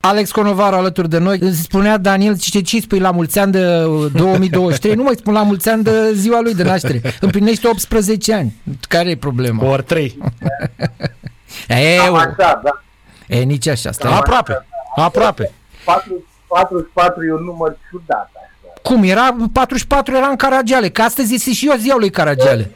Alex 0.00 0.30
Conovar 0.30 0.74
alături 0.74 1.08
de 1.08 1.18
noi. 1.18 1.38
Îți 1.40 1.60
spunea 1.60 1.96
Daniel, 1.96 2.38
ce, 2.38 2.60
ce 2.60 2.80
spui 2.80 2.98
la 2.98 3.10
mulți 3.10 3.38
ani 3.38 3.52
de 3.52 3.82
2023? 4.12 4.94
nu 4.94 5.02
mai 5.02 5.14
spun 5.16 5.32
la 5.32 5.42
mulți 5.42 5.68
ani 5.68 5.82
de 5.82 6.12
ziua 6.12 6.40
lui 6.40 6.54
de 6.54 6.62
naștere. 6.62 7.00
Împlinește 7.20 7.68
18 7.68 8.34
ani. 8.34 8.56
Care 8.88 9.10
e 9.10 9.16
problema? 9.16 9.64
Ori 9.64 9.82
3. 9.82 10.18
e, 11.68 11.96
Cam 11.96 12.14
așa, 12.14 12.60
da. 12.64 12.82
e, 13.26 13.38
nici 13.38 13.66
așa. 13.66 13.92
Stai. 13.92 14.12
Aproape. 14.16 14.66
Aproape. 14.96 15.52
4, 15.84 16.24
44 16.48 17.24
e 17.24 17.32
un 17.32 17.44
număr 17.44 17.76
ciudat 17.90 18.30
așa. 18.34 18.72
Cum 18.82 19.02
era? 19.02 19.36
44 19.52 20.16
era 20.16 20.26
în 20.26 20.36
Caragiale. 20.36 20.88
Că 20.88 21.02
astăzi 21.02 21.34
este 21.34 21.52
și 21.52 21.68
eu 21.68 21.76
ziua 21.76 21.96
lui 21.98 22.10
Caragiale. 22.10 22.72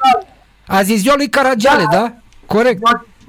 Azi 0.66 0.92
e 0.92 0.96
ziua 0.96 1.14
lui 1.16 1.28
Caragiale, 1.28 1.84
da? 1.90 2.12
Corect. 2.46 2.80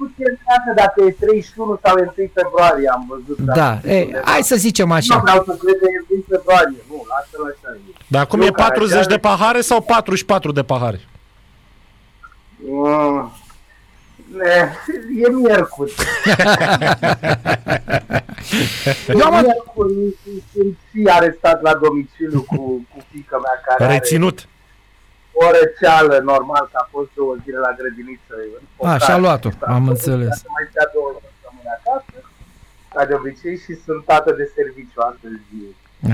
O 0.04 0.06
discuție 0.06 0.30
întreagă 0.34 0.70
dacă 0.82 0.98
e 1.02 1.10
31 1.26 1.80
sau 1.82 1.94
e 1.98 2.12
1 2.16 2.30
februarie, 2.34 2.88
am 2.88 3.04
văzut. 3.08 3.38
Da, 3.38 3.70
e, 3.94 4.20
hai 4.24 4.42
să 4.42 4.56
zicem 4.56 4.86
Nu 4.88 4.92
așa. 4.94 5.16
vreau 5.18 5.42
să 5.48 5.52
cred 5.62 5.76
că 5.80 5.86
e 5.94 6.04
1 6.14 6.24
februarie, 6.28 6.78
nu, 6.90 7.04
lasă-l 7.12 7.44
așa. 7.52 7.68
e. 7.88 7.92
Dar 8.06 8.22
acum 8.22 8.40
Eu 8.40 8.46
e 8.46 8.50
40 8.50 8.88
Caragiale- 8.90 9.14
de 9.14 9.20
pahare 9.28 9.60
sau 9.60 9.80
44 9.80 10.52
de 10.52 10.62
pahare? 10.62 11.00
Mm. 12.66 13.32
Ne, 14.36 14.72
e 15.24 15.28
miercuri. 15.28 15.94
Eu 19.08 19.26
am, 19.26 19.32
miercuri 19.42 19.92
sunt 20.52 20.76
și 20.90 21.08
arestat 21.10 21.62
la 21.62 21.74
domiciliu 21.74 22.42
cu, 22.42 22.56
cu 22.94 22.98
fica 23.10 23.36
mea 23.36 23.60
care 23.76 23.92
Reținut. 23.92 24.38
are 24.38 24.48
o 25.42 25.44
răceală 25.58 26.16
normal, 26.32 26.64
că 26.72 26.76
a 26.82 26.86
fost 26.94 27.10
două 27.18 27.34
zile 27.44 27.58
la 27.66 27.72
grădiniță. 27.78 28.34
în 28.58 28.62
A, 28.64 28.68
focar 28.76 29.00
și-a 29.06 29.18
luat-o, 29.24 29.48
și 29.50 29.56
s-a 29.60 29.66
am 29.76 29.82
făcut, 29.84 29.90
înțeles. 29.94 30.28
ca 30.34 30.40
Să 30.44 30.48
mai 30.56 30.66
stea 30.72 30.86
două 30.96 31.08
săptămâni 31.24 31.70
acasă, 31.78 32.16
ca 32.94 33.02
de 33.08 33.14
obicei, 33.20 33.56
și 33.64 33.72
sunt 33.84 34.00
tată 34.10 34.30
de 34.40 34.44
serviciu 34.56 35.00
astăzi. 35.10 35.42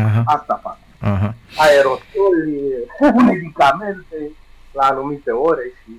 aha, 0.04 0.22
Asta 0.36 0.54
fac. 0.64 0.78
aha. 1.14 1.30
Aerosoli, 1.64 2.54
medicamente 3.30 4.18
la 4.78 4.84
anumite 4.92 5.30
ore 5.48 5.66
și... 5.80 5.90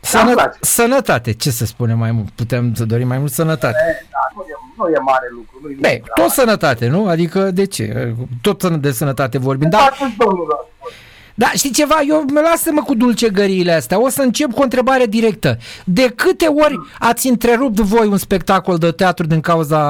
Sănă, 0.00 0.32
place. 0.34 0.58
sănătate, 0.60 1.32
ce 1.32 1.50
să 1.50 1.64
spunem 1.64 1.98
mai 1.98 2.10
mult? 2.10 2.30
Putem 2.30 2.74
să 2.74 2.84
dorim 2.84 3.08
mai 3.08 3.18
mult 3.18 3.32
sănătate. 3.32 3.76
E, 3.90 4.06
da, 4.10 4.18
nu, 4.34 4.42
e, 4.48 4.54
nu 4.76 4.88
e 4.88 4.98
mare 4.98 5.28
lucru. 5.30 5.58
Nu 5.62 5.70
e 5.70 5.74
Bine, 5.74 5.88
nimic 5.88 6.12
tot 6.12 6.30
sănătate, 6.30 6.86
nu? 6.88 7.08
Adică 7.08 7.50
de 7.50 7.64
ce? 7.64 8.14
Tot 8.42 8.60
sănă- 8.60 8.76
de 8.80 8.90
sănătate 8.92 9.38
vorbim. 9.38 9.68
Da. 9.68 9.76
Dar, 9.78 9.92
Faceți 9.92 10.16
domnul 10.16 10.46
răspuns. 10.50 10.94
Da, 11.38 11.50
știi 11.54 11.70
ceva? 11.70 12.00
Eu 12.08 12.24
lasă-mă 12.50 12.82
cu 12.82 12.94
dulcegăriile 12.94 13.72
astea. 13.72 14.00
O 14.00 14.08
să 14.08 14.22
încep 14.22 14.52
cu 14.52 14.60
o 14.60 14.62
întrebare 14.62 15.06
directă. 15.06 15.58
De 15.84 16.08
câte 16.08 16.46
ori 16.46 16.78
ați 16.98 17.28
întrerupt 17.28 17.78
voi 17.78 18.06
un 18.06 18.16
spectacol 18.16 18.76
de 18.78 18.90
teatru 18.90 19.26
din 19.26 19.40
cauza 19.40 19.80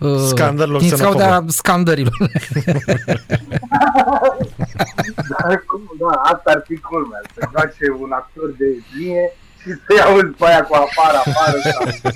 uh, 0.00 0.18
Scandărilor 0.26 0.80
din 0.80 0.96
cauza 0.96 1.24
xenofobe. 1.24 1.50
scandărilor? 1.50 2.16
Dar 5.28 5.64
cum, 5.66 5.82
da, 5.98 6.20
asta 6.22 6.50
ar 6.50 6.62
fi 6.66 6.76
culmea, 6.76 7.20
să 7.34 7.48
face 7.52 7.84
un 8.00 8.10
actor 8.12 8.54
de 8.58 8.64
etnie 8.64 9.32
și 9.60 9.68
să-i 9.86 10.02
auzi 10.06 10.34
pe 10.38 10.46
aia 10.46 10.62
cu 10.62 10.74
afară, 10.74 11.16
afară 11.26 11.58
sau, 11.72 12.12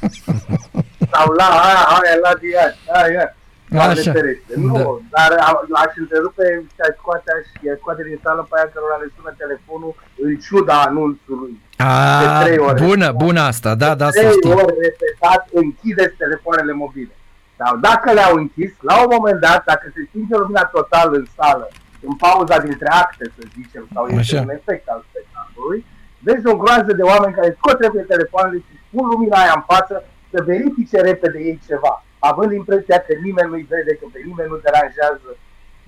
sau 1.12 1.32
la 1.32 1.44
aia, 1.44 1.82
aia, 1.98 2.16
la 2.22 2.32
diat, 2.40 2.76
aia, 3.02 3.34
Doamne 3.34 3.45
Așa. 3.74 4.12
ferește. 4.18 4.52
Nu, 4.68 4.74
Da. 4.78 4.84
dar 5.16 5.30
a- 5.48 5.64
l-aș 5.74 5.92
întrerupe 6.02 6.44
și 6.74 6.80
aș 6.86 6.92
scoate, 7.00 7.28
aș 7.36 7.44
aș 7.72 7.78
scoate 7.82 8.02
din 8.08 8.18
sală 8.24 8.42
pe 8.48 8.54
aia 8.56 8.68
cărora 8.74 8.96
le 9.02 9.08
sună 9.16 9.32
telefonul 9.42 9.92
în 10.24 10.32
ciuda 10.44 10.76
anunțului. 10.88 11.52
De 11.76 11.84
A, 11.84 12.42
trei 12.44 12.58
ore. 12.68 12.80
bună, 12.86 13.08
bună 13.24 13.40
asta, 13.52 13.70
da, 13.84 13.90
da, 14.02 14.08
să 14.10 14.18
trei 14.20 14.32
știi. 14.38 14.52
ori 14.60 14.74
repetat, 14.86 15.42
închideți 15.62 16.14
telefoanele 16.24 16.72
mobile. 16.84 17.14
Dar 17.60 17.72
dacă 17.88 18.08
le-au 18.16 18.34
închis, 18.42 18.72
la 18.88 18.94
un 19.04 19.10
moment 19.16 19.40
dat, 19.46 19.60
dacă 19.70 19.84
se 19.94 20.00
stinge 20.08 20.34
lumina 20.42 20.64
total 20.76 21.08
în 21.20 21.24
sală, 21.38 21.66
în 22.08 22.14
pauza 22.24 22.56
dintre 22.66 22.88
acte, 23.02 23.24
să 23.36 23.42
zicem, 23.58 23.82
sau 23.94 24.02
este 24.06 24.20
Așa. 24.36 24.40
un 24.46 24.50
efect 24.58 24.84
al 24.94 25.00
spectacolului, 25.10 25.80
vezi 26.26 26.46
o 26.52 26.56
groază 26.62 26.92
de 27.00 27.04
oameni 27.12 27.34
care 27.38 27.56
scot 27.58 27.78
repede 27.80 28.04
telefoanele 28.14 28.58
și 28.66 28.74
pun 28.92 29.04
lumina 29.12 29.36
aia 29.42 29.54
în 29.60 29.64
față 29.74 29.94
să 30.32 30.38
verifice 30.50 30.96
repede 31.10 31.38
ei 31.48 31.58
ceva, 31.68 31.94
având 32.18 32.52
impresia 32.52 32.98
că 32.98 33.12
nimeni 33.22 33.48
nu-i 33.48 33.66
vede, 33.70 33.94
că 33.94 34.06
pe 34.12 34.20
nimeni 34.24 34.48
nu 34.48 34.56
deranjează 34.56 35.36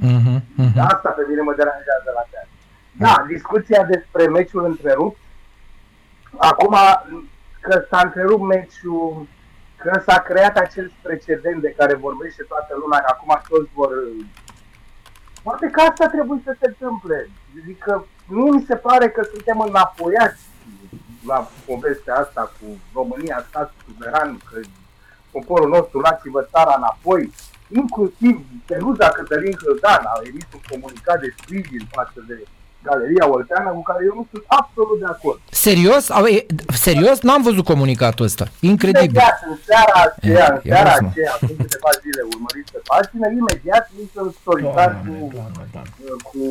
Mhm, 0.01 0.43
mhm. 0.57 0.79
Asta 0.79 1.09
pe 1.11 1.25
mine 1.29 1.41
mă 1.41 1.55
deranjează 1.57 2.09
la 2.15 2.25
teatru. 2.31 2.55
Da, 2.93 3.25
discuția 3.29 3.83
despre 3.85 4.27
meciul 4.27 4.65
întrerupt. 4.65 5.19
Acum 6.37 6.77
că 7.61 7.85
s-a 7.91 8.01
întrerupt 8.05 8.43
meciul, 8.43 9.27
că 9.77 10.03
s-a 10.07 10.19
creat 10.19 10.57
acel 10.57 10.93
precedent 11.03 11.61
de 11.61 11.75
care 11.77 11.95
vorbește 11.95 12.43
toată 12.43 12.75
lumea, 12.81 12.99
că 12.99 13.11
acum 13.15 13.41
toți 13.49 13.71
vor... 13.75 13.91
Poate 15.43 15.67
că 15.67 15.81
asta 15.81 16.07
trebuie 16.09 16.41
să 16.45 16.57
se 16.61 16.67
întâmple. 16.67 17.29
Adică 17.63 18.07
nu 18.29 18.45
mi 18.45 18.65
se 18.69 18.77
pare 18.77 19.09
că 19.09 19.23
suntem 19.33 19.61
înapoiați 19.61 20.43
la 21.27 21.49
povestea 21.67 22.15
asta 22.15 22.53
cu 22.61 22.67
România, 22.95 23.45
stat 23.49 23.73
suveran, 23.87 24.39
că 24.51 24.61
poporul 25.31 25.69
nostru 25.69 25.99
lați-vă 26.01 26.49
țara 26.53 26.75
înapoi, 26.77 27.23
inclusiv 27.81 28.35
Peruza 28.67 29.09
Cătălin 29.09 29.57
Hăldan 29.65 30.03
a 30.13 30.15
emis 30.29 30.47
un 30.55 30.61
comunicat 30.71 31.21
de 31.21 31.35
sprijin 31.37 31.85
față 31.91 32.25
de 32.29 32.37
Galeria 32.83 33.27
Olteană 33.29 33.71
cu 33.71 33.83
care 33.83 34.01
eu 34.09 34.15
nu 34.15 34.27
sunt 34.31 34.45
absolut 34.47 34.99
de 34.99 35.09
acord. 35.15 35.41
Serios? 35.51 36.11
Au, 36.11 36.25
e, 36.25 36.47
serios? 36.87 37.21
N-am 37.21 37.43
văzut 37.43 37.65
comunicatul 37.65 38.25
ăsta. 38.25 38.45
Incredibil. 38.61 39.05
Imediat, 39.05 39.39
în 39.51 39.57
seara 39.69 39.97
aceea, 40.07 40.47
în 40.53 40.61
Ia 40.63 40.75
seara 40.75 40.91
vezi, 40.91 41.03
mă. 41.03 41.09
aceea, 41.11 41.33
acum 41.35 41.57
câteva 41.63 41.91
zile 42.05 42.23
urmăriți 42.33 42.73
pe 42.75 42.81
pagină, 42.91 43.27
imediat 43.41 43.85
mi 43.97 44.11
se 44.13 44.21
storicar 44.41 44.91
cu, 45.05 45.15
cu 46.29 46.43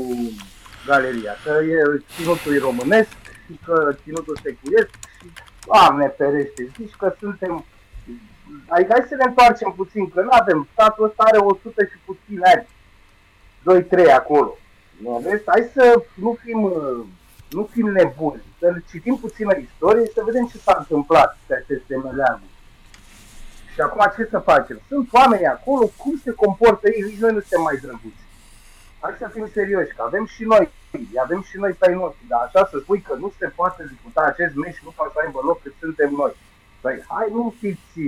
galeria. 0.90 1.34
Că 1.44 1.52
e 1.74 1.78
ținutul 2.16 2.54
e 2.56 2.68
românesc 2.70 3.16
și 3.46 3.54
că 3.66 3.76
ținutul 4.04 4.36
secuiesc 4.46 4.92
și, 5.18 5.26
doamne 5.66 6.06
ferește, 6.18 6.62
zici 6.78 6.96
că 7.02 7.08
suntem 7.20 7.54
Adică 8.68 8.90
hai 8.92 9.06
să 9.10 9.16
ne 9.16 9.24
întoarcem 9.28 9.74
puțin, 9.76 10.10
că 10.10 10.22
nu 10.22 10.30
avem, 10.32 10.68
statul 10.72 11.06
ăsta 11.06 11.24
are 11.24 11.38
100 11.38 11.84
și 11.84 11.98
puțin 12.06 12.40
ani, 12.44 12.68
2-3 14.10 14.14
acolo. 14.14 14.58
Nu 15.02 15.22
vezi? 15.24 15.44
Hai 15.46 15.70
să 15.74 16.04
nu 16.14 16.38
fim, 16.44 16.64
uh, 16.64 17.06
nu 17.50 17.70
fim 17.72 17.88
nebuni, 17.88 18.42
să 18.60 18.76
citim 18.90 19.16
puțină 19.16 19.54
istorie 19.56 20.06
și 20.06 20.14
să 20.14 20.22
vedem 20.26 20.46
ce 20.52 20.58
s-a 20.58 20.76
întâmplat 20.78 21.38
pe 21.46 21.54
aceste 21.56 21.96
meleaguri. 21.96 22.56
Și 23.74 23.82
acum 23.82 24.14
ce 24.16 24.28
să 24.30 24.40
facem? 24.40 24.82
Sunt 24.88 25.08
oameni 25.12 25.46
acolo, 25.46 25.92
cum 25.98 26.22
se 26.24 26.32
comportă 26.32 26.88
ei, 26.90 27.02
nici 27.02 27.24
noi 27.24 27.34
nu 27.34 27.40
suntem 27.40 27.62
mai 27.62 27.78
drăguți. 27.82 28.24
Hai 29.00 29.16
să 29.20 29.30
fim 29.34 29.48
serioși, 29.54 29.96
că 29.96 30.02
avem 30.06 30.26
și 30.26 30.44
noi, 30.44 30.70
avem 31.26 31.42
și 31.50 31.58
noi 31.58 31.72
pe 31.72 31.88
ai 31.88 31.94
noștri, 31.94 32.28
dar 32.28 32.42
așa 32.46 32.70
să 32.72 32.78
spui 32.82 33.02
că 33.02 33.14
nu 33.14 33.34
se 33.40 33.48
poate 33.48 33.88
discuta 33.92 34.22
acest 34.22 34.56
meci, 34.56 34.84
nu 34.84 34.94
poate 34.96 35.12
să 35.14 35.20
aibă 35.24 35.40
loc 35.44 35.62
cât 35.62 35.74
suntem 35.80 36.12
noi. 36.22 36.34
Păi, 36.82 37.04
hai, 37.08 37.28
nu 37.32 37.54
fiți 37.60 38.00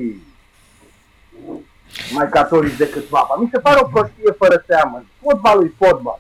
mai 2.14 2.30
catolici 2.30 2.78
decât 2.78 3.04
papa. 3.04 3.36
Mi 3.36 3.50
se 3.52 3.60
pare 3.60 3.80
o 3.82 3.88
prostie 3.88 4.32
fără 4.38 4.58
teamă. 4.58 5.04
Fotbalul 5.22 5.66
e 5.66 5.86
fotbal. 5.86 6.20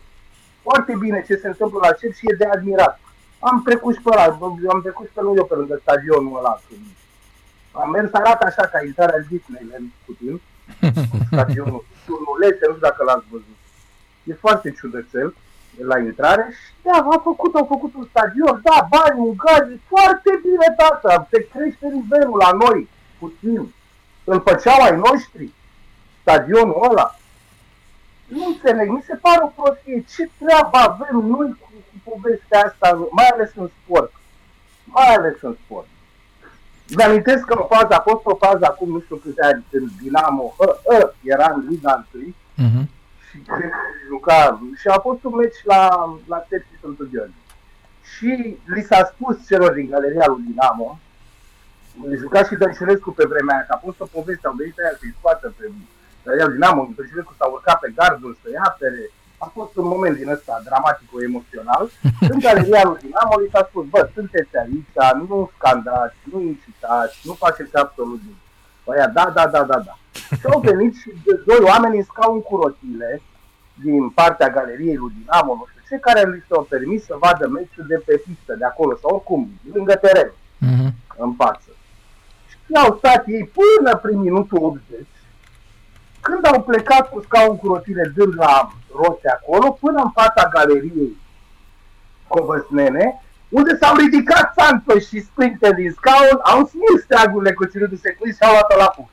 Foarte 0.62 0.96
bine 1.00 1.24
ce 1.28 1.36
se 1.36 1.47
întâmplă 1.47 1.80
la 1.81 1.92
CEP 1.92 2.14
și 2.14 2.25
e 2.28 2.36
de 2.36 2.46
admirat. 2.46 3.00
Am 3.40 3.62
trecut 3.66 3.96
și 3.96 4.02
pe 4.02 4.09
ăla, 4.14 4.38
am 4.74 4.81
trecut 4.81 5.06
și 5.08 5.14
pe 5.14 5.22
lângă, 5.22 5.44
pe 5.44 5.56
lângă 5.56 5.80
stadionul 5.81 6.38
ăla. 6.38 6.62
Am 7.72 7.90
mers, 7.90 8.14
arată 8.14 8.46
așa 8.46 8.66
ca 8.72 8.80
intrarea 8.86 9.25
Disneyland 9.30 9.90
cu 10.06 10.12
timp. 10.22 10.42
Stadionul 11.31 11.86
Turnulese, 12.06 12.66
nu 12.68 12.76
știu 12.76 12.88
dacă 12.90 13.03
l-ați 13.03 13.26
văzut. 13.31 13.58
E 14.24 14.34
foarte 14.34 14.72
ciudățel 14.72 15.34
la 15.91 15.97
intrare 16.00 16.46
și 16.52 16.72
da, 16.84 16.96
a 17.16 17.20
făcut, 17.24 17.56
au 17.56 17.66
făcut 17.74 17.94
un 17.96 18.08
stadion, 18.09 18.62
da, 18.64 18.88
bani, 18.90 19.20
un 19.20 19.34
gaz, 19.44 19.68
foarte 19.88 20.31
bine, 20.46 20.68
tata, 20.78 21.28
se 21.31 21.47
crește 21.52 21.88
nivelul 21.88 22.38
la 22.46 22.52
noi, 22.64 22.90
puțin. 23.20 23.74
Îl 24.31 24.41
făceau 24.45 24.81
ai 24.81 24.95
noștri, 24.97 25.50
stadionul 26.22 26.88
ăla. 26.90 27.16
Nu 28.28 28.46
înțeleg, 28.46 28.90
mi 28.90 29.03
se 29.08 29.16
pare 29.16 29.40
o 29.43 29.47
prostie. 29.61 30.05
Ce 30.16 30.29
treabă 30.40 30.78
avem 30.78 31.16
noi 31.34 31.47
cu, 31.59 31.67
cu 31.72 32.09
povestea 32.09 32.59
asta, 32.66 33.08
mai 33.11 33.28
ales 33.34 33.52
în 33.55 33.70
sport. 33.84 34.11
Mai 34.84 35.16
ales 35.16 35.35
în 35.41 35.55
sport. 35.66 35.87
Îmi 36.90 37.03
amintesc 37.03 37.43
că 37.46 37.59
o 37.59 37.66
fază, 37.76 37.93
a 37.93 37.99
fost 38.09 38.22
o 38.26 38.35
fază 38.35 38.66
acum 38.66 38.90
nu 38.91 38.99
știu 38.99 39.16
câte 39.16 39.46
ani, 39.46 39.66
când 39.72 39.90
Dinamo 40.02 40.53
ă, 40.59 40.79
ă, 40.99 41.14
era 41.23 41.52
în 41.55 41.66
Liga 41.70 42.08
1 42.14 42.34
Mhm. 42.55 42.90
și 43.29 43.37
cred 43.37 43.70
că 43.70 43.78
juca, 44.08 44.61
și 44.79 44.87
a 44.87 44.99
fost 44.99 45.23
un 45.23 45.35
meci 45.35 45.59
la, 45.64 45.81
la 46.28 46.37
Tepsi 46.37 46.76
Sfântul 46.78 47.09
Gheorghe. 47.14 47.34
Și 48.17 48.58
li 48.66 48.81
s-a 48.81 49.11
spus 49.14 49.47
celor 49.47 49.72
din 49.73 49.90
galeria 49.90 50.26
lui 50.28 50.43
Dinamo, 50.47 50.99
le 50.99 51.09
juca 52.24 52.44
și 52.44 52.56
Dăncilescu 52.56 53.12
pe 53.12 53.26
vremea 53.32 53.56
aia, 53.56 53.66
că 53.68 53.74
a 53.76 53.84
fost 53.86 54.00
o 54.00 54.06
poveste, 54.18 54.47
au 54.47 54.53
venit 54.62 54.78
aia 54.80 54.96
să-i 55.00 55.16
scoată 55.18 55.46
pe 55.58 55.64
galeria 56.24 56.46
lui 56.46 56.53
Dinamo, 56.58 56.90
Dăncilescu 56.96 57.34
s-a 57.38 57.46
urcat 57.56 57.80
pe 57.80 57.94
gardul 57.96 58.38
să-i 58.41 58.58
apere, 58.70 59.03
a 59.46 59.47
fost 59.58 59.74
un 59.82 59.88
moment 59.94 60.16
din 60.18 60.30
ăsta 60.36 60.53
dramatico-emoțional. 60.68 61.84
În 62.34 62.40
galeria 62.47 62.84
lui 62.90 63.00
Dinamo 63.06 63.34
li 63.41 63.50
s-a 63.53 63.64
spus, 63.70 63.86
bă, 63.94 64.02
sunteți 64.18 64.58
aici, 64.62 65.18
nu 65.28 65.50
scandați, 65.56 66.16
nu 66.32 66.38
incitați, 66.41 67.16
nu 67.28 67.34
faceți 67.34 67.76
absolut 67.84 68.20
nimic. 68.26 68.44
Aia, 68.94 69.08
da, 69.18 69.26
da, 69.38 69.47
da, 69.47 69.62
da, 69.72 69.78
da. 69.88 69.96
Și 70.40 70.46
au 70.53 70.59
venit 70.59 70.94
și 71.02 71.09
de- 71.26 71.41
doi 71.46 71.59
oameni 71.72 71.97
în 71.97 72.03
scaun 72.03 72.41
cu 72.41 72.56
rotile 72.64 73.22
din 73.84 74.09
partea 74.09 74.50
galeriei 74.50 74.96
lui 74.96 75.14
Dinamo, 75.18 75.53
nu 75.56 75.66
știu 75.70 75.82
ce, 75.90 76.02
care 76.08 76.30
li 76.30 76.44
s-au 76.50 76.64
permis 76.70 77.03
să 77.06 77.16
vadă 77.20 77.47
meciul 77.47 77.86
de 77.88 78.02
pe 78.06 78.22
pistă, 78.26 78.56
de 78.56 78.66
acolo, 78.66 78.97
sau 79.02 79.09
oricum, 79.16 79.41
lângă 79.74 79.96
teren, 79.96 80.32
Mhm. 80.58 80.94
în 81.18 81.34
față. 81.34 81.70
Și 82.69 82.75
au 82.75 82.97
stat 82.97 83.23
ei 83.27 83.51
până 83.59 83.97
prin 83.97 84.19
minutul 84.19 84.63
80, 84.63 85.07
când 86.21 86.45
au 86.45 86.61
plecat 86.61 87.09
cu 87.09 87.21
scaun 87.21 87.57
cu 87.57 87.67
rotile 87.67 88.11
dând 88.16 88.33
la 88.35 88.71
roți 88.95 89.27
acolo, 89.27 89.71
până 89.71 90.01
în 90.03 90.09
fața 90.09 90.49
galeriei 90.53 91.17
Covăsnene, 92.27 93.21
unde 93.49 93.77
s-au 93.81 93.95
ridicat 93.95 94.53
Santos 94.57 95.07
și 95.07 95.19
Sprinter 95.19 95.73
din 95.73 95.91
scaun, 95.91 96.39
au 96.43 96.66
smuls 96.66 97.01
steagurile 97.03 97.53
cu 97.53 97.66
ținutul 97.66 97.97
secund 97.97 98.33
și 98.33 98.43
au 98.43 98.51
luat-o 98.51 98.75
la 98.77 98.89
puc. 98.95 99.09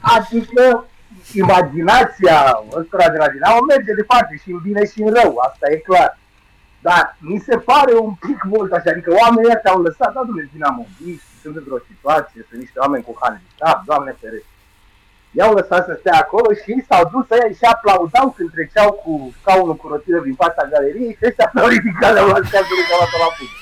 adică 0.16 0.86
imaginația 1.32 2.64
ăstora 2.78 3.08
de 3.08 3.18
la 3.18 3.28
Dinamo 3.28 3.60
merge 3.68 3.92
departe 3.92 4.40
și 4.42 4.50
în 4.50 4.60
bine 4.62 4.86
și 4.86 5.02
în 5.02 5.12
rău, 5.14 5.36
asta 5.48 5.66
e 5.70 5.76
clar. 5.76 6.18
Dar 6.86 7.16
mi 7.18 7.38
se 7.46 7.56
pare 7.58 7.92
un 7.94 8.14
pic 8.26 8.38
mult 8.52 8.72
așa, 8.72 8.90
adică 8.90 9.10
oamenii 9.22 9.52
ăștia 9.54 9.70
au 9.70 9.82
lăsat, 9.82 10.12
da, 10.12 10.20
domnule, 10.20 10.50
Dinamo, 10.52 10.86
sunt 11.42 11.56
într-o 11.56 11.80
situație, 11.90 12.46
sunt 12.48 12.60
niște 12.60 12.78
oameni 12.78 13.04
cu 13.04 13.18
handicap, 13.20 13.84
doamne 13.84 14.16
ferește 14.20 14.52
i-au 15.36 15.52
lăsat 15.54 15.82
să 15.86 15.94
stea 16.00 16.18
acolo 16.24 16.48
și 16.60 16.70
ei 16.74 16.86
s-au 16.88 17.04
dus 17.12 17.24
să 17.26 17.36
și 17.58 17.64
aplaudau 17.72 18.28
când 18.36 18.50
treceau 18.50 18.90
cu 19.02 19.12
scaunul 19.40 19.76
cu 19.76 19.88
rotile 19.88 20.20
din 20.28 20.36
fața 20.42 20.62
galeriei 20.72 21.16
și 21.18 21.26
ăștia 21.28 21.50
s-au 21.54 21.66
ridicat, 21.74 22.12
le-au 22.12 22.28
luat 22.30 22.44
steagul 22.48 22.80
și 22.86 22.92
au 22.94 23.00
luat 23.00 23.14
la 23.24 23.30
pus. 23.38 23.52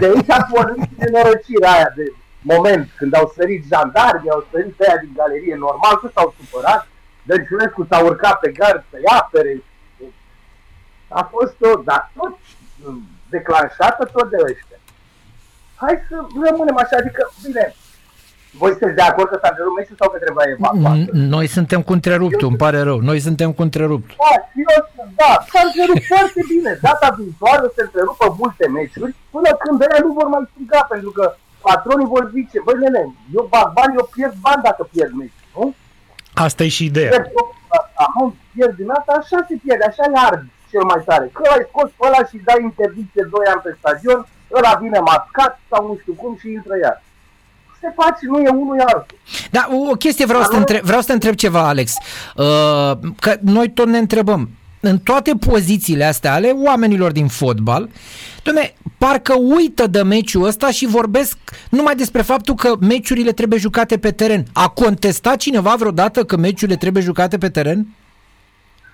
De 0.00 0.06
aici 0.06 0.30
a 0.36 0.48
pornit 0.50 0.82
și 0.88 0.96
nenorocirea 1.02 1.72
aia 1.76 1.90
de 1.98 2.06
moment, 2.52 2.84
când 2.98 3.12
au 3.20 3.26
sărit 3.36 3.62
jandarmi, 3.72 4.34
au 4.34 4.46
sărit 4.50 4.80
aia 4.80 4.98
din 5.02 5.12
galerie, 5.20 5.56
normal 5.66 5.94
că 6.00 6.08
s-au 6.14 6.34
supărat, 6.38 6.82
Dănciulescu 7.26 7.86
s-a 7.88 7.98
urcat 8.08 8.36
pe 8.38 8.50
gard 8.58 8.84
să-i 8.90 9.10
apere. 9.20 9.62
A 11.08 11.22
fost 11.32 11.52
tot, 11.58 11.84
dar 11.84 12.10
tot 12.16 12.28
mm, 12.30 12.61
declanșată 13.34 14.02
tot 14.14 14.26
de 14.30 14.36
ăștia. 14.50 14.78
Hai 15.82 15.94
să 16.08 16.16
rămânem 16.46 16.76
așa, 16.84 16.96
adică, 17.02 17.22
bine, 17.44 17.64
voi 18.60 18.70
sunteți 18.70 18.94
de 19.00 19.04
acord 19.10 19.28
că 19.30 19.38
s-a 19.42 19.48
întrerupt 19.52 19.76
meciul 19.78 19.96
sau 20.00 20.08
că 20.12 20.18
trebuie 20.24 20.46
evacuat? 20.56 20.96
N- 21.02 21.10
Noi 21.34 21.46
suntem 21.56 21.80
cu 21.86 21.92
întreruptul, 21.98 22.48
îmi 22.48 22.62
pare 22.64 22.80
rău. 22.88 22.98
Noi 23.10 23.18
suntem 23.28 23.50
cu 23.56 23.62
întreruptul. 23.68 24.16
Da, 24.24 24.32
și 24.50 24.58
eu 24.74 24.80
sunt, 24.94 25.10
da, 25.22 25.32
s-a 25.50 25.60
întrerupt 25.68 26.04
foarte 26.12 26.40
bine. 26.52 26.70
Data 26.88 27.08
viitoare 27.18 27.66
se 27.76 27.82
întrerupă 27.86 28.24
multe 28.40 28.64
meciuri 28.76 29.12
până 29.34 29.50
când 29.62 29.76
ele 29.86 29.98
nu 30.04 30.10
vor 30.18 30.26
mai 30.34 30.44
striga, 30.52 30.80
pentru 30.92 31.10
că 31.16 31.24
patronii 31.66 32.12
vor 32.14 32.24
zice, 32.36 32.56
băi 32.66 32.76
nene, 32.82 33.02
eu 33.36 33.44
bag 33.52 33.66
bani, 33.78 33.96
eu 33.98 34.06
pierd 34.14 34.36
bani 34.46 34.62
dacă 34.68 34.82
pierd 34.94 35.12
meciul, 35.20 35.48
nu? 35.56 35.64
Asta 36.46 36.60
e 36.66 36.68
și 36.76 36.84
ideea. 36.90 37.10
Pierd 37.10 37.28
asta, 37.78 38.04
nu 38.16 38.24
pierd 38.54 38.74
din 38.80 38.90
asta, 38.98 39.12
așa 39.20 39.38
se 39.48 39.54
pierde, 39.64 39.84
așa 39.90 40.02
e 40.12 40.16
ard 40.28 40.42
cel 40.72 40.84
mai 40.92 41.00
tare. 41.08 41.26
Că 41.36 41.42
ai 41.54 41.64
scos 41.70 41.88
pe 41.96 42.02
ăla 42.08 42.22
și 42.30 42.36
dai 42.48 42.60
interdicție 42.70 43.22
2 43.30 43.52
ani 43.52 43.64
pe 43.64 43.72
stadion, 43.80 44.20
ăla 44.56 44.72
vine 44.82 45.00
mascat 45.10 45.52
sau 45.70 45.80
nu 45.88 45.94
știu 46.00 46.14
cum 46.20 46.32
și 46.40 46.48
intră 46.58 46.74
iar. 46.84 46.96
Se 47.80 47.88
face, 48.00 48.22
nu 48.32 48.38
e 48.40 48.48
unul, 48.62 48.76
e 48.78 48.84
altul. 48.92 49.18
Da, 49.56 49.62
o, 49.76 49.78
o 49.92 49.94
chestie 50.04 50.26
vreau 50.30 50.42
să, 50.42 50.48
te 50.48 50.56
întreb, 50.56 50.82
vreau 50.90 51.00
să 51.00 51.06
te 51.06 51.12
întreb 51.12 51.34
ceva, 51.34 51.62
Alex. 51.68 51.88
Uh, 52.36 52.92
că 53.24 53.30
noi 53.40 53.68
tot 53.78 53.86
ne 53.86 53.98
întrebăm. 53.98 54.50
În 54.84 54.98
toate 54.98 55.32
pozițiile 55.50 56.04
astea 56.04 56.32
ale 56.32 56.50
oamenilor 56.64 57.12
din 57.12 57.28
fotbal, 57.28 57.88
Dom'le, 58.48 58.74
parcă 58.98 59.34
uită 59.38 59.86
de 59.86 60.02
meciul 60.02 60.44
ăsta 60.44 60.70
și 60.70 60.86
vorbesc 60.86 61.38
numai 61.70 61.94
despre 61.94 62.22
faptul 62.22 62.54
că 62.54 62.74
meciurile 62.80 63.32
trebuie 63.32 63.58
jucate 63.58 63.98
pe 63.98 64.10
teren. 64.10 64.44
A 64.52 64.68
contestat 64.68 65.36
cineva 65.36 65.74
vreodată 65.78 66.24
că 66.24 66.36
meciurile 66.36 66.76
trebuie 66.76 67.02
jucate 67.02 67.38
pe 67.38 67.48
teren? 67.48 67.86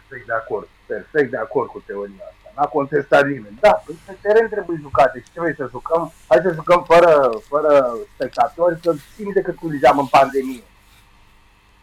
perfect 0.08 0.26
de 0.26 0.32
acord, 0.32 0.68
perfect 0.92 1.30
de 1.30 1.36
acord 1.36 1.68
cu 1.70 1.82
teoria 1.86 2.24
asta. 2.30 2.46
N-a 2.56 2.66
contestat 2.76 3.24
nimeni. 3.32 3.58
Da, 3.60 3.72
păi 3.84 3.98
pe 4.06 4.14
teren 4.22 4.48
trebuie 4.48 4.78
jucate. 4.86 5.16
Și 5.24 5.32
ce 5.32 5.40
vrei 5.40 5.60
să 5.60 5.74
jucăm? 5.76 6.12
Hai 6.28 6.40
să 6.46 6.58
jucăm 6.60 6.80
fără, 6.92 7.12
fără 7.50 7.72
spectatori, 8.14 8.80
să 8.82 8.90
țin 9.14 9.32
decât 9.32 9.56
cum 9.56 9.70
ziceam 9.70 9.98
în 9.98 10.06
pandemie. 10.16 10.66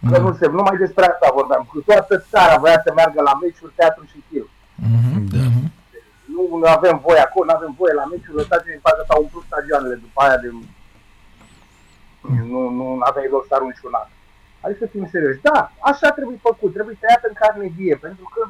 Că 0.10 0.18
nu 0.18 0.34
se, 0.40 0.46
numai 0.48 0.78
despre 0.78 1.06
asta 1.06 1.38
vorbeam. 1.40 1.64
Cu 1.72 1.82
toată 1.82 2.26
țara 2.32 2.56
voia 2.58 2.80
să 2.86 2.92
meargă 2.96 3.22
la 3.22 3.38
meciuri, 3.42 3.78
teatru 3.80 4.04
și 4.12 4.24
film. 4.30 4.50
Da. 5.34 5.46
Nu, 6.34 6.58
nu 6.62 6.68
avem 6.78 6.96
voie 7.06 7.20
acolo, 7.20 7.46
nu 7.46 7.56
avem 7.58 7.74
voie 7.78 7.94
la 7.94 8.06
meciuri, 8.06 8.38
lăsați 8.40 8.66
din 8.66 8.80
față 8.86 9.02
s-au 9.08 9.22
umplut 9.22 9.44
stadioanele 9.48 9.96
după 10.06 10.20
aia 10.22 10.38
de... 10.44 10.50
Nu, 12.52 12.62
nu 12.70 12.86
aveai 13.10 13.34
loc 13.36 13.44
să 13.48 13.54
arunci 13.56 13.86
un 13.88 13.94
alt. 14.00 14.12
Hai 14.62 14.82
să 14.82 14.86
fim 14.94 15.08
serioși. 15.12 15.46
Da, 15.50 15.72
așa 15.90 16.08
trebuie 16.18 16.48
făcut, 16.50 16.72
trebuie 16.74 16.98
tăiat 17.00 17.24
în 17.30 17.36
carne 17.42 17.68
vie, 17.78 17.96
pentru 18.06 18.26
că 18.34 18.42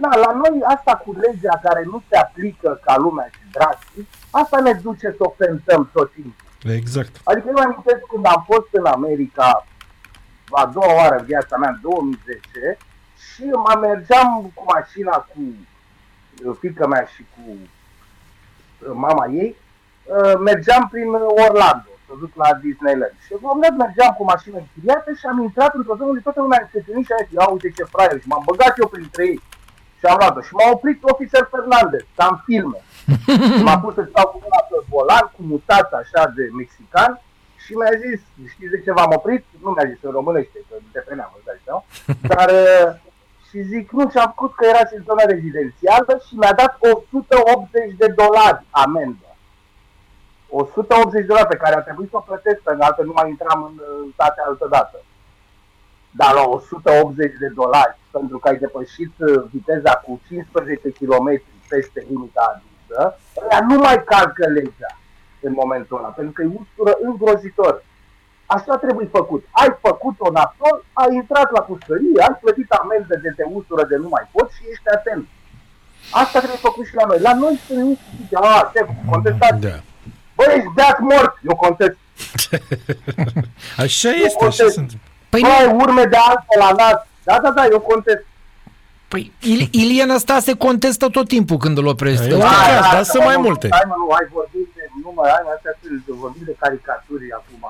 na, 0.00 0.16
la 0.16 0.32
noi 0.32 0.60
asta 0.74 0.96
cu 1.04 1.12
legea 1.12 1.60
care 1.62 1.82
nu 1.84 2.02
se 2.08 2.16
aplică 2.16 2.80
ca 2.84 2.96
lumea 2.96 3.28
și 3.30 3.40
drastic, 3.52 4.06
asta 4.30 4.60
ne 4.60 4.72
duce 4.72 5.14
să 5.16 5.22
o 5.28 5.34
fentăm 5.36 5.90
tot 5.92 6.12
timpul. 6.12 6.48
Exact. 6.72 7.20
Adică 7.24 7.46
eu 7.46 7.52
mi 7.52 7.60
amintesc 7.60 8.00
când 8.12 8.26
am 8.26 8.44
fost 8.46 8.68
în 8.70 8.86
America 8.86 9.66
a 10.50 10.66
doua 10.66 10.94
oară 10.94 11.16
în 11.18 11.24
viața 11.24 11.56
mea, 11.56 11.68
în 11.68 11.78
2010, 11.82 12.76
și 13.28 13.44
mă 13.44 13.78
mergeam 13.80 14.50
cu 14.54 14.64
mașina 14.74 15.16
cu 15.30 15.40
uh, 16.44 16.56
fiica 16.60 16.86
mea 16.86 17.04
și 17.14 17.22
cu 17.34 17.44
uh, 17.50 18.92
mama 18.94 19.26
ei, 19.26 19.56
uh, 20.04 20.34
mergeam 20.38 20.88
prin 20.92 21.08
Orlando, 21.46 21.90
să 22.06 22.12
duc 22.20 22.32
la 22.34 22.54
Disneyland. 22.62 23.16
Și 23.24 23.32
am 23.52 23.76
mergeam 23.84 24.12
cu 24.18 24.24
mașina 24.24 24.58
închiriată 24.58 25.12
și 25.12 25.26
am 25.26 25.38
intrat 25.42 25.74
într-o 25.74 25.96
zonă 25.96 26.08
unde 26.08 26.20
toată 26.20 26.40
lumea 26.40 26.68
se 26.72 26.84
ținut 26.86 27.04
și 27.04 27.12
a 27.12 27.24
zis, 27.24 27.32
ia 27.32 27.48
uite 27.48 27.70
ce 27.76 27.84
fraier, 27.92 28.20
și 28.20 28.28
m-am 28.28 28.42
băgat 28.50 28.78
eu 28.78 28.88
printre 28.88 29.24
ei. 29.26 29.40
Și 30.00 30.06
am 30.06 30.16
luat-o. 30.20 30.40
Și 30.46 30.54
m-a 30.56 30.68
oprit 30.76 30.98
ofițer 31.12 31.44
Fernandez, 31.54 32.04
ca 32.16 32.24
în 32.32 32.38
filme. 32.46 32.78
M-a 33.66 33.78
pus 33.82 33.94
să 33.98 34.02
stau 34.10 34.26
cu 34.32 34.38
mâna 34.44 34.60
pe 34.68 34.78
volan, 34.90 35.26
cu 35.34 35.40
mutați 35.52 35.94
așa 36.02 36.22
de 36.36 36.44
mexican 36.60 37.12
și 37.62 37.72
mi-a 37.78 37.94
zis, 38.04 38.20
știți 38.52 38.74
de 38.74 38.82
ce 38.84 38.96
v-am 38.96 39.12
oprit? 39.18 39.44
Nu 39.62 39.70
mi-a 39.70 39.90
zis 39.90 40.00
în 40.02 40.12
românește, 40.18 40.58
că 40.68 40.74
de 40.94 41.00
pe 41.06 41.14
neam, 41.14 41.32
îți 41.36 41.48
dai 41.48 41.64
seama. 41.64 41.82
Dar 42.32 42.48
uh, 42.64 42.88
și 43.48 43.58
zic, 43.72 43.86
nu, 43.96 44.02
și 44.10 44.18
am 44.18 44.32
făcut 44.34 44.52
că 44.54 44.64
era 44.66 44.82
în 44.96 45.02
zonă 45.08 45.24
rezidențială 45.26 46.12
și 46.26 46.32
mi-a 46.40 46.54
dat 46.60 46.72
180 46.80 47.94
de 48.02 48.08
dolari 48.20 48.60
amendă. 48.84 49.28
180 50.48 51.20
de 51.20 51.30
dolari 51.32 51.52
pe 51.52 51.60
care 51.62 51.74
a 51.76 51.86
trebuit 51.88 52.10
să 52.10 52.16
o 52.16 52.26
plătesc, 52.28 52.60
pentru 52.62 52.80
că 52.80 52.86
altfel 52.86 53.06
nu 53.10 53.16
mai 53.18 53.28
intram 53.34 53.60
în 53.68 53.76
uh, 53.78 54.12
state 54.16 54.40
altă 54.46 54.66
dată. 54.76 54.96
Dar 56.10 56.32
la 56.34 56.42
180 56.42 57.32
de 57.40 57.48
dolari, 57.48 57.98
pentru 58.10 58.38
că 58.38 58.48
ai 58.48 58.58
depășit 58.58 59.12
uh, 59.18 59.42
viteza 59.52 59.92
cu 60.04 60.20
15 60.28 60.88
km 60.98 61.28
peste 61.68 62.06
limita 62.08 62.42
adusă, 62.52 63.18
ăia 63.44 63.60
nu 63.68 63.76
mai 63.78 64.04
calcă 64.04 64.44
legea 64.48 64.92
în 65.40 65.52
momentul 65.52 65.98
ăla, 65.98 66.08
pentru 66.08 66.32
că 66.32 66.42
e 66.42 66.58
ustură 66.62 66.92
îngrozitor. 67.02 67.84
Așa 68.46 68.76
trebuie 68.76 69.08
făcut. 69.18 69.42
Ai 69.50 69.70
făcut-o 69.80 70.30
nasol, 70.36 70.84
ai 70.92 71.14
intrat 71.14 71.48
la 71.56 71.62
pușcărie, 71.68 72.22
ai 72.26 72.38
plătit 72.40 72.70
amendă 72.70 73.14
de 73.22 73.30
te 73.36 73.44
ustură 73.58 73.84
de 73.90 73.96
nu 73.96 74.08
mai 74.08 74.24
poți 74.32 74.54
și 74.56 74.62
ești 74.70 74.88
atent. 74.96 75.26
Asta 76.10 76.38
trebuie 76.38 76.66
făcut 76.68 76.86
și 76.86 76.94
la 76.94 77.04
noi. 77.06 77.20
La 77.20 77.34
noi 77.34 77.60
sunt 77.66 77.98
niște, 78.18 78.36
a, 78.36 78.70
ce 78.74 78.86
contestați. 79.10 79.60
Da. 79.60 79.76
Băi, 80.36 80.54
ești 80.56 80.72
beat 80.74 80.98
mort, 80.98 81.34
eu 81.48 81.56
contest. 81.56 81.96
Așa 83.84 84.10
este, 84.10 84.44
așa 84.44 84.64
contest. 84.64 84.74
sunt. 84.74 84.92
Păi, 85.30 85.40
Băi, 85.40 85.76
urme 85.82 86.04
de 86.04 86.16
altă 86.28 86.52
la 86.58 86.70
nas. 86.80 86.98
Da, 87.28 87.38
da, 87.42 87.50
da, 87.50 87.64
eu 87.74 87.80
contest. 87.80 88.24
păi 89.08 89.32
Il- 89.52 89.68
Ilian 89.82 90.10
ăsta 90.18 90.38
se 90.38 90.54
contestă 90.66 91.06
tot 91.16 91.26
timpul 91.34 91.56
când 91.64 91.76
îl 91.78 91.86
oprești. 91.94 92.28
Eu- 92.32 92.38
Da. 92.38 92.46
Hai, 92.46 92.70
Hai, 92.70 92.80
da, 92.80 92.86
hai, 92.96 93.04
să 93.14 93.18
mă, 93.18 93.24
mai 93.28 93.34
nu, 93.40 93.40
multe. 93.48 93.66
Hai 93.70 93.84
mă, 93.90 93.94
nu, 94.02 94.06
hai 94.16 94.26
vorbit 94.38 94.66
de, 94.76 94.82
nu 95.02 95.10
mă, 95.16 95.22
hai 95.32 95.42
mă, 95.46 95.50
astea 95.56 95.74
sunt, 95.80 96.02
vorbim 96.24 96.42
de 96.50 96.54
caricaturi 96.62 97.26
acum. 97.38 97.62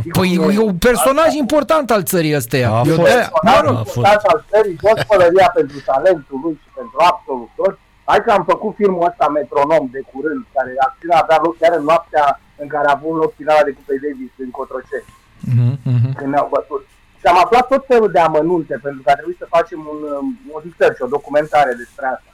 Știi 0.00 0.10
Păi 0.18 0.30
cum 0.36 0.50
e 0.56 0.58
un 0.72 0.78
personaj 0.88 1.30
important 1.44 1.86
al 1.96 2.02
țării 2.12 2.34
ăsteia. 2.40 2.68
A 2.78 2.82
Eu 2.90 2.94
fost. 3.00 3.08
de- 3.14 3.28
Da, 3.48 3.52
A 3.58 3.60
nu, 3.66 3.72
fost. 3.76 3.86
important 3.96 4.22
al 4.32 4.38
țării, 4.50 4.76
tot 4.86 4.98
pălăria 5.10 5.48
pentru 5.58 5.76
talentul 5.90 6.36
lui 6.44 6.54
și 6.62 6.68
pentru 6.78 6.96
absolut 7.10 7.50
tot. 7.60 7.74
Hai 8.10 8.20
că 8.24 8.30
am 8.38 8.44
făcut 8.52 8.72
filmul 8.80 9.06
ăsta 9.10 9.24
Metronom 9.38 9.84
de 9.96 10.00
curând, 10.12 10.42
care 10.56 10.70
acțiunea 10.86 11.18
avea 11.24 11.38
loc 11.44 11.54
chiar 11.60 11.72
în 11.80 11.84
noaptea 11.90 12.24
în 12.62 12.68
care 12.74 12.86
a 12.88 12.96
avut 12.98 13.14
loc 13.22 13.30
finala 13.40 13.62
de 13.68 13.72
Cupei 13.76 14.00
Davis 14.04 14.32
în 14.44 14.50
Cotroceni. 14.58 15.08
Mhm, 15.52 15.70
mhm. 15.92 16.08
când 16.18 16.30
ne-au 16.32 16.48
bătut. 16.56 16.82
Și 17.18 17.26
am 17.26 17.38
aflat 17.44 17.66
tot 17.68 17.84
felul 17.86 18.10
de 18.10 18.18
amănunte, 18.18 18.78
pentru 18.82 19.02
că 19.02 19.10
a 19.10 19.14
trebuit 19.14 19.36
să 19.38 19.46
facem 19.48 19.78
un, 19.92 19.98
um, 20.18 20.38
o 20.52 20.60
research, 20.64 21.00
o 21.00 21.06
documentare 21.06 21.72
despre 21.74 22.06
asta. 22.06 22.30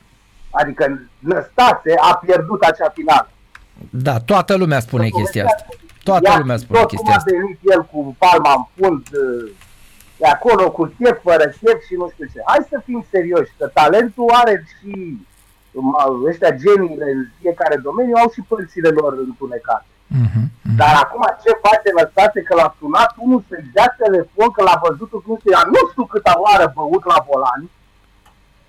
Adică 0.50 1.00
Năstase 1.18 1.92
a 2.10 2.14
pierdut 2.24 2.62
acea 2.62 2.90
finală. 2.94 3.28
Da, 3.90 4.20
toată 4.20 4.56
lumea 4.56 4.80
spune 4.80 5.08
chestia 5.08 5.44
asta. 5.44 5.66
Toată 6.02 6.28
Ia 6.28 6.38
lumea 6.38 6.56
spune 6.56 6.78
tot 6.78 6.88
chestia 6.88 7.14
cum 7.14 7.18
asta. 7.18 7.30
a 7.34 7.38
venit 7.38 7.58
el 7.74 7.82
cu 7.92 8.16
palma 8.18 8.52
în 8.58 8.64
fund, 8.76 9.02
uh, 9.22 9.50
de 10.18 10.26
acolo, 10.26 10.70
cu 10.70 10.84
chef, 10.98 11.16
fără 11.22 11.44
chef 11.60 11.78
și 11.88 11.94
nu 12.00 12.06
știu 12.12 12.26
ce. 12.32 12.40
Hai 12.44 12.66
să 12.68 12.80
fim 12.84 13.06
serioși, 13.10 13.52
că 13.58 13.66
talentul 13.66 14.28
are 14.40 14.64
și 14.72 14.92
um, 15.72 15.96
ăștia 16.28 16.50
geniile 16.64 17.06
în 17.16 17.20
fiecare 17.40 17.76
domeniu 17.76 18.14
au 18.22 18.30
și 18.34 18.42
părțile 18.48 18.88
lor 18.88 19.12
întunecate. 19.12 19.86
Mhm, 20.06 20.42
Dar 20.76 20.94
acum 21.04 21.22
ce 21.42 21.50
face 21.66 21.88
lăsate 22.00 22.40
că 22.42 22.54
l-a 22.54 22.74
sunat 22.78 23.14
unul 23.24 23.44
să-i 23.48 23.70
dea 23.76 23.88
telefon 24.02 24.48
că 24.50 24.62
l-a 24.62 24.80
văzut 24.86 25.10
cum 25.24 25.36
se 25.42 25.50
ia 25.54 25.62
nu 25.74 25.80
știu 25.90 26.04
câta 26.04 26.34
oară 26.44 26.66
băut 26.76 27.04
la 27.12 27.18
volan. 27.28 27.62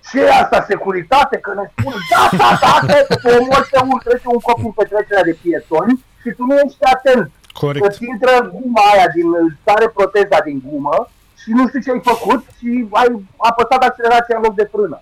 Ce 0.08 0.18
e 0.20 0.38
asta, 0.42 0.58
securitate? 0.72 1.36
Că 1.44 1.50
ne 1.58 1.64
spune, 1.72 1.98
da, 2.12 2.22
da, 2.40 2.50
da, 2.64 2.74
da, 2.88 2.98
că 3.22 3.28
omori 3.40 3.68
pe 3.72 3.80
un, 3.92 3.98
trece 4.06 4.26
un 4.36 4.42
copil 4.48 4.72
pe 4.76 4.84
trecerea 4.90 5.28
de 5.30 5.38
pietoni 5.42 5.94
și 6.22 6.30
tu 6.36 6.42
nu 6.48 6.54
ești 6.64 6.84
atent. 6.94 7.30
Corect. 7.60 7.82
Că-ți 7.84 8.04
intră 8.12 8.32
guma 8.56 8.84
aia 8.92 9.08
din, 9.16 9.28
stare 9.60 9.86
proteza 9.96 10.38
din 10.48 10.58
gumă 10.66 10.96
și 11.40 11.50
nu 11.56 11.62
știu 11.68 11.80
ce 11.80 11.90
ai 11.90 12.08
făcut 12.12 12.42
și 12.58 12.68
ai 13.00 13.08
apăsat 13.50 13.80
accelerația 13.84 14.36
în 14.36 14.42
loc 14.46 14.54
de 14.60 14.68
frână. 14.72 14.98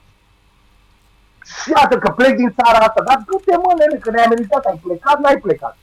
Și 1.60 1.70
iată 1.76 1.94
că 1.98 2.08
plec 2.10 2.34
din 2.42 2.54
țara 2.58 2.78
asta, 2.86 3.00
dar 3.08 3.18
du-te 3.26 3.56
mă, 3.62 3.72
nene, 3.78 3.96
că 3.98 4.10
ne-ai 4.10 4.32
meritat, 4.32 4.64
ai 4.64 4.80
plecat, 4.86 5.18
n-ai 5.18 5.38
plecat. 5.46 5.76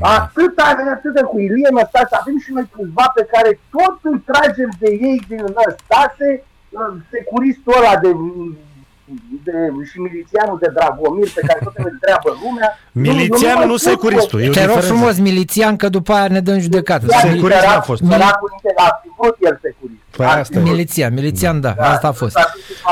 Atât 0.00 0.58
avem 0.58 0.88
atât 0.88 1.14
de 1.14 1.22
cu 1.22 1.38
Ilie 1.38 1.68
Năstase, 1.70 2.16
avem 2.20 2.38
și 2.38 2.52
noi 2.52 2.68
câțiva 2.72 3.12
pe 3.14 3.28
care 3.32 3.60
tot 3.70 3.98
îi 4.02 4.18
tragem 4.30 4.70
de 4.78 4.90
ei 4.90 5.24
din 5.28 5.44
Năstase, 5.56 6.44
uh, 6.70 6.94
securistul 7.10 7.74
ăla 7.76 7.96
de, 7.96 8.10
de, 9.44 9.52
și 9.90 9.96
milițianul 10.00 10.58
de 10.60 10.68
Dragomir 10.74 11.28
pe 11.34 11.40
care 11.46 11.60
tot 11.64 11.72
îl 11.76 11.88
întreabă 11.92 12.28
lumea. 12.44 12.68
Milițianul, 13.08 13.64
nu 13.64 13.74
mai 13.74 13.78
spun 13.78 13.90
securistul. 13.92 14.38
cu- 14.38 14.44
E 14.44 14.48
o 14.48 14.52
Te 14.52 14.58
rog 14.60 14.68
diferență. 14.68 14.86
frumos, 14.92 15.14
milițian, 15.18 15.76
că 15.76 15.88
după 15.88 16.12
aia 16.12 16.28
ne 16.28 16.40
dă 16.40 16.52
în 16.52 16.60
judecată. 16.60 17.04
Iar 17.10 17.20
Securist 17.20 17.58
sărac- 17.58 17.74
n-a 17.74 17.80
fost. 17.90 18.02
Săracul 18.10 18.48
nici 18.54 18.72
a 18.76 18.88
fi 19.02 19.08
vrut 19.18 19.36
el 19.48 19.58
securist. 19.66 20.00
Păi 20.16 20.26
Ar 20.26 20.38
asta 20.38 20.52
fi 20.52 20.56
e. 20.56 20.60
vrut. 20.60 20.70
Milițian, 20.72 21.12
milițian, 21.14 21.60
da, 21.60 21.72
asta 21.94 22.08
a 22.08 22.12
fost. 22.22 22.36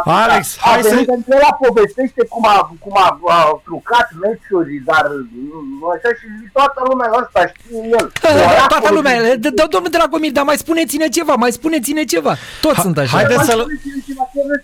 Alex, 0.04 0.56
a 0.60 0.68
hai 0.70 0.82
să- 0.82 0.88
venit 0.88 1.06
pentru 1.06 1.30
el 1.36 1.42
a 1.50 1.52
povestește 1.64 2.22
cum 2.32 2.44
a, 2.54 2.56
cum 2.84 2.92
a, 3.04 3.08
a 3.38 3.60
trucat 3.64 4.08
meciuri, 4.22 4.74
dar 4.90 5.04
mm, 5.10 5.82
așa 5.94 6.08
și 6.18 6.26
toată 6.52 6.78
lumea 6.88 7.08
asta 7.22 7.40
știe 7.52 7.80
el. 7.98 8.06
Toată 8.68 8.92
lumea, 8.92 9.14
d- 9.34 9.52
d- 9.58 9.68
domnul 9.74 9.90
Dragomir, 9.96 10.32
dar 10.32 10.44
mai 10.44 10.56
spuneți-ne 10.64 11.08
ceva, 11.08 11.34
mai 11.34 11.52
spuneți-ne 11.58 12.04
ceva. 12.04 12.34
Toți 12.60 12.80
sunt 12.80 12.98
așa. 12.98 13.16
Haideți 13.16 13.44
să-l- 13.44 13.66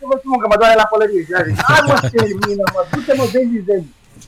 să 0.00 0.04
vă 0.11 0.16
spun 0.23 0.38
că 0.38 0.47
mă 0.50 0.56
doare 0.59 0.75
la 0.83 0.87
pălărie 0.92 1.25
și 1.25 1.33
a 1.38 1.42
zis, 1.49 1.59
hai 1.68 1.80
mă, 1.87 1.97
termină, 2.12 2.64
mă, 2.75 2.83
du-te 2.90 3.14
mă, 3.16 3.25
vezi 3.33 3.59
de 3.71 3.76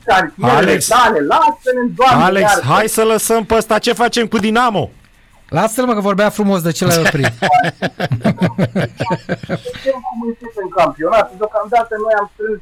cartierele 0.05 0.55
Alex. 0.71 0.87
tale, 0.87 1.19
lasă-ne 1.19 1.79
în 1.85 1.91
doamne. 1.95 2.23
Alex, 2.23 2.49
iartă. 2.51 2.65
hai 2.65 2.87
să 2.87 3.03
lăsăm 3.03 3.45
pe 3.45 3.55
ăsta. 3.55 3.79
Ce 3.79 3.93
facem 3.93 4.27
cu 4.27 4.37
Dinamo? 4.37 4.89
Lasă-l 5.49 5.85
mă 5.85 5.93
că 5.93 5.99
vorbea 5.99 6.29
frumos 6.29 6.61
de 6.61 6.71
ce 6.71 6.85
l-ai 6.85 6.97
oprit. 7.05 7.33
Vedem 9.47 9.97
cum 10.07 10.17
începe 10.27 10.59
în 10.65 10.69
campionat. 10.79 11.27
Deocamdată 11.37 11.93
noi 12.03 12.13
am 12.19 12.29
strâns 12.33 12.59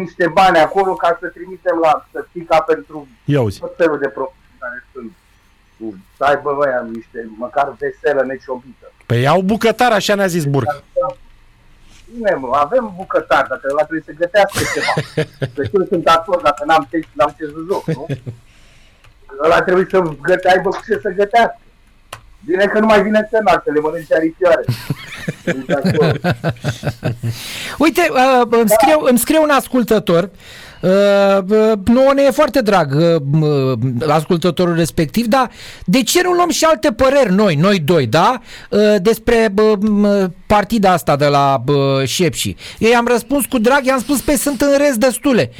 niște 0.00 0.24
bani 0.38 0.58
acolo 0.58 0.92
ca 0.94 1.18
să 1.20 1.26
trimitem 1.26 1.76
la 1.82 2.06
stătica 2.08 2.58
pentru 2.60 3.08
Ia 3.24 3.40
uzi. 3.40 3.58
tot 3.60 3.74
felul 3.76 3.98
de 3.98 4.08
profesii 4.08 4.56
care 4.58 4.84
sunt. 4.92 5.10
Cu- 5.78 5.96
Să 6.16 6.24
aibă 6.24 6.50
ăia 6.64 6.86
niște, 6.92 7.28
măcar 7.38 7.74
veselă 7.78 8.22
neciobită. 8.26 8.86
Păi 9.06 9.20
iau 9.20 9.40
bucătar, 9.40 9.92
așa 9.92 10.14
ne-a 10.14 10.26
zis 10.26 10.44
Burg. 10.44 10.66
Bine, 10.66 11.16
mă, 12.40 12.56
avem 12.60 12.92
bucătar, 12.96 13.46
dacă 13.48 13.68
ăla 13.70 13.84
trebuie 13.88 14.02
să 14.06 14.12
gătească 14.18 14.58
ceva. 14.74 14.94
Deci 15.54 15.70
eu 15.72 15.86
sunt 15.88 16.06
actor, 16.06 16.40
dacă 16.42 16.64
n-am 16.66 16.86
ce, 16.90 17.00
n-am 17.12 17.34
ce 17.38 17.44
să 17.44 17.60
joc, 17.70 17.86
nu? 17.86 18.06
Ăla 19.44 19.62
trebuie 19.62 19.86
să 19.90 19.98
găte, 20.22 20.48
aibă 20.48 20.68
cu 20.68 20.82
ce 20.86 20.98
să 21.02 21.10
gătească. 21.16 21.58
Bine 22.46 22.64
că 22.64 22.78
nu 22.78 22.86
mai 22.86 23.02
vine 23.02 23.28
senar 23.30 23.60
să 23.64 23.70
le 23.72 23.80
mănânce 23.80 24.14
aripioare. 24.14 24.64
Deci 25.44 25.70
acolo. 25.70 26.12
Uite, 27.78 28.08
uh, 28.10 28.46
îmi, 28.50 28.68
scrie, 28.68 28.96
îmi 28.98 29.18
scrie 29.18 29.38
un 29.38 29.50
ascultător 29.50 30.22
Uh, 30.24 30.30
uh, 30.30 30.73
nouă 31.84 32.12
ne 32.14 32.22
e 32.22 32.30
foarte 32.30 32.60
drag 32.60 32.94
uh, 32.94 33.40
uh, 33.42 33.78
ascultătorul 34.08 34.74
respectiv, 34.74 35.26
dar 35.26 35.50
de 35.84 36.02
ce 36.02 36.22
nu 36.22 36.30
luăm 36.32 36.50
și 36.50 36.64
alte 36.64 36.92
păreri 36.92 37.32
noi, 37.34 37.54
noi 37.54 37.78
doi, 37.78 38.06
da? 38.06 38.40
Uh, 38.70 38.80
despre 39.02 39.54
uh, 39.56 39.72
m, 39.80 40.34
partida 40.46 40.92
asta 40.92 41.16
de 41.16 41.26
la 41.26 41.62
uh, 41.66 42.06
Șepși. 42.06 42.54
Eu 42.78 42.90
i-am 42.90 43.06
răspuns 43.06 43.44
cu 43.44 43.58
drag, 43.58 43.84
i-am 43.86 43.98
spus 43.98 44.20
pe 44.20 44.36
sunt 44.36 44.60
în 44.60 44.74
rest 44.78 44.96
destule. 44.96 45.50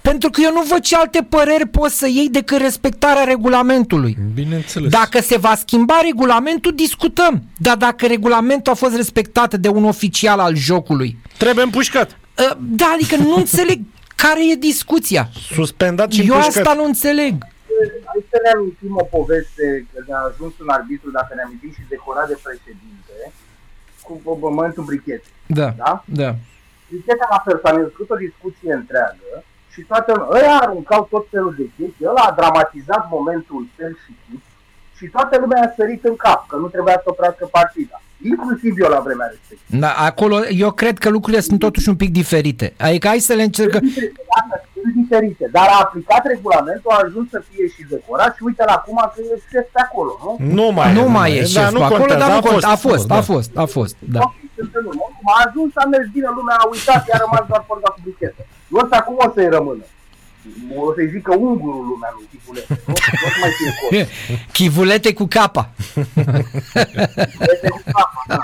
Pentru 0.00 0.30
că 0.30 0.40
eu 0.44 0.52
nu 0.52 0.62
văd 0.68 0.80
ce 0.80 0.96
alte 0.96 1.26
păreri 1.28 1.66
poți 1.68 1.98
să 1.98 2.06
iei 2.06 2.28
decât 2.28 2.58
respectarea 2.60 3.24
regulamentului. 3.24 4.16
Bineînțeles. 4.34 4.90
Dacă 4.90 5.20
se 5.20 5.38
va 5.38 5.54
schimba 5.58 5.94
regulamentul, 6.04 6.72
discutăm. 6.74 7.42
Dar 7.56 7.76
dacă 7.76 8.06
regulamentul 8.06 8.72
a 8.72 8.76
fost 8.76 8.96
respectat 8.96 9.54
de 9.54 9.68
un 9.68 9.84
oficial 9.84 10.38
al 10.38 10.56
jocului, 10.56 11.16
Trebuie 11.36 11.64
împușcat. 11.64 12.10
uh, 12.38 12.56
da, 12.60 12.92
adică 12.94 13.16
nu 13.16 13.34
înțeleg 13.42 13.80
care 14.24 14.40
e 14.52 14.54
discuția. 14.72 15.24
Suspendat 15.58 16.08
și 16.12 16.20
Eu 16.20 16.34
împușcat. 16.34 16.56
asta 16.56 16.72
nu 16.80 16.84
înțeleg. 16.92 17.34
Hai 18.10 18.20
să 18.32 18.38
ne 18.44 18.50
amintim 18.56 18.92
o 19.02 19.06
poveste 19.16 19.64
că 19.90 19.98
ne-a 20.06 20.22
ajuns 20.30 20.52
un 20.62 20.68
arbitru, 20.78 21.08
dacă 21.18 21.30
ne 21.34 21.42
amintim 21.46 21.72
și 21.76 21.82
decorat 21.94 22.26
de 22.32 22.36
președinte, 22.46 23.14
cu 24.06 24.12
momentul 24.48 24.84
brichet. 24.90 25.22
Da, 25.46 25.68
Da? 25.82 25.92
da. 26.22 26.30
Bricheta 26.88 27.26
la 27.34 27.40
fel, 27.46 27.56
s-a 27.64 27.72
născut 27.80 28.08
o 28.14 28.16
discuție 28.26 28.72
întreagă 28.80 29.30
și 29.72 29.80
toată 29.90 30.12
ăia 30.38 30.54
aruncau 30.62 31.02
tot 31.14 31.24
felul 31.30 31.54
de 31.58 31.66
chestii, 31.76 32.06
ăla 32.12 32.22
a 32.28 32.36
dramatizat 32.40 33.04
momentul 33.16 33.62
fel 33.76 33.92
și 34.04 34.10
chip 34.24 34.42
și 35.02 35.08
toată 35.16 35.34
lumea 35.40 35.60
a 35.62 35.72
sărit 35.76 36.04
în 36.04 36.16
cap, 36.16 36.40
că 36.46 36.56
nu 36.56 36.66
trebuia 36.74 36.96
să 37.02 37.08
oprească 37.12 37.44
partida. 37.58 37.96
Inclusiv 38.32 38.72
eu 38.84 38.90
la 38.96 39.00
vremea 39.06 39.26
respectivă. 39.34 39.80
da. 39.84 39.90
Acolo 40.10 40.36
eu 40.64 40.70
cred 40.80 40.96
că 40.98 41.08
lucrurile 41.16 41.42
sunt 41.48 41.58
totuși 41.58 41.88
un 41.88 41.96
pic 42.02 42.10
diferite. 42.20 42.66
Adică 42.86 43.08
hai 43.08 43.18
să 43.18 43.34
le 43.38 43.42
încercăm. 43.42 43.80
Sunt 44.82 44.94
diferite, 45.02 45.44
dar 45.56 45.66
a 45.74 45.78
aplicat 45.86 46.22
regulamentul, 46.34 46.90
a 46.90 47.00
ajuns 47.06 47.26
să 47.34 47.42
fie 47.48 47.64
și 47.74 47.82
decorat 47.94 48.30
și 48.36 48.42
uite 48.48 48.62
la 48.66 48.72
acum 48.80 48.98
că 49.14 49.20
e 49.20 49.42
șef 49.52 49.66
pe 49.74 49.80
acolo, 49.86 50.12
nu? 50.24 50.30
Nu 50.58 50.66
mai 50.76 50.92
Nu 50.98 51.04
e, 51.10 51.14
mai 51.18 51.30
e 51.36 51.40
da, 51.40 51.46
șef 51.54 51.70
nu 51.76 51.82
acolo, 51.82 51.98
contează, 52.00 52.22
dar 52.24 52.30
nu 52.36 52.40
contează. 52.48 52.74
A 52.74 52.76
fost, 52.88 53.04
da. 53.06 53.16
a 53.20 53.22
fost, 53.32 53.50
a 53.64 53.66
fost, 53.76 53.96
da. 54.14 54.20
Ok, 54.26 54.34
sunt 54.56 54.72
în 54.78 54.84
urmă. 54.90 55.04
Cum 55.18 55.26
a 55.34 55.38
ajuns, 55.46 55.70
a 55.82 55.84
mers 55.94 56.06
bine, 56.16 56.28
lumea 56.38 56.56
a 56.62 56.66
uitat, 56.74 57.00
i-a 57.08 57.18
rămas 57.24 57.44
doar 57.50 57.62
forga 57.70 57.88
cu 57.94 58.00
brichetă. 58.04 58.42
Eu 58.72 58.78
ăsta 58.84 58.98
cum 59.06 59.16
o 59.26 59.28
să-i 59.34 59.50
rămână? 59.56 59.84
O 60.76 60.92
să-i 60.94 61.08
zică 61.14 61.34
ungurul 61.34 61.84
lumea 61.90 62.10
lui 62.16 62.26
Chipulete, 62.30 62.74
nu? 62.86 62.94
Nu 63.20 63.26
o 63.26 63.28
să 63.34 63.38
mai 63.40 63.52
fie 63.58 63.70
cont. 63.80 64.08
Chivulete 64.56 65.10
cu 65.14 65.24
capa. 65.36 65.62
Este 67.52 67.68
cu 67.76 67.80
capa, 67.96 68.20
da. 68.32 68.40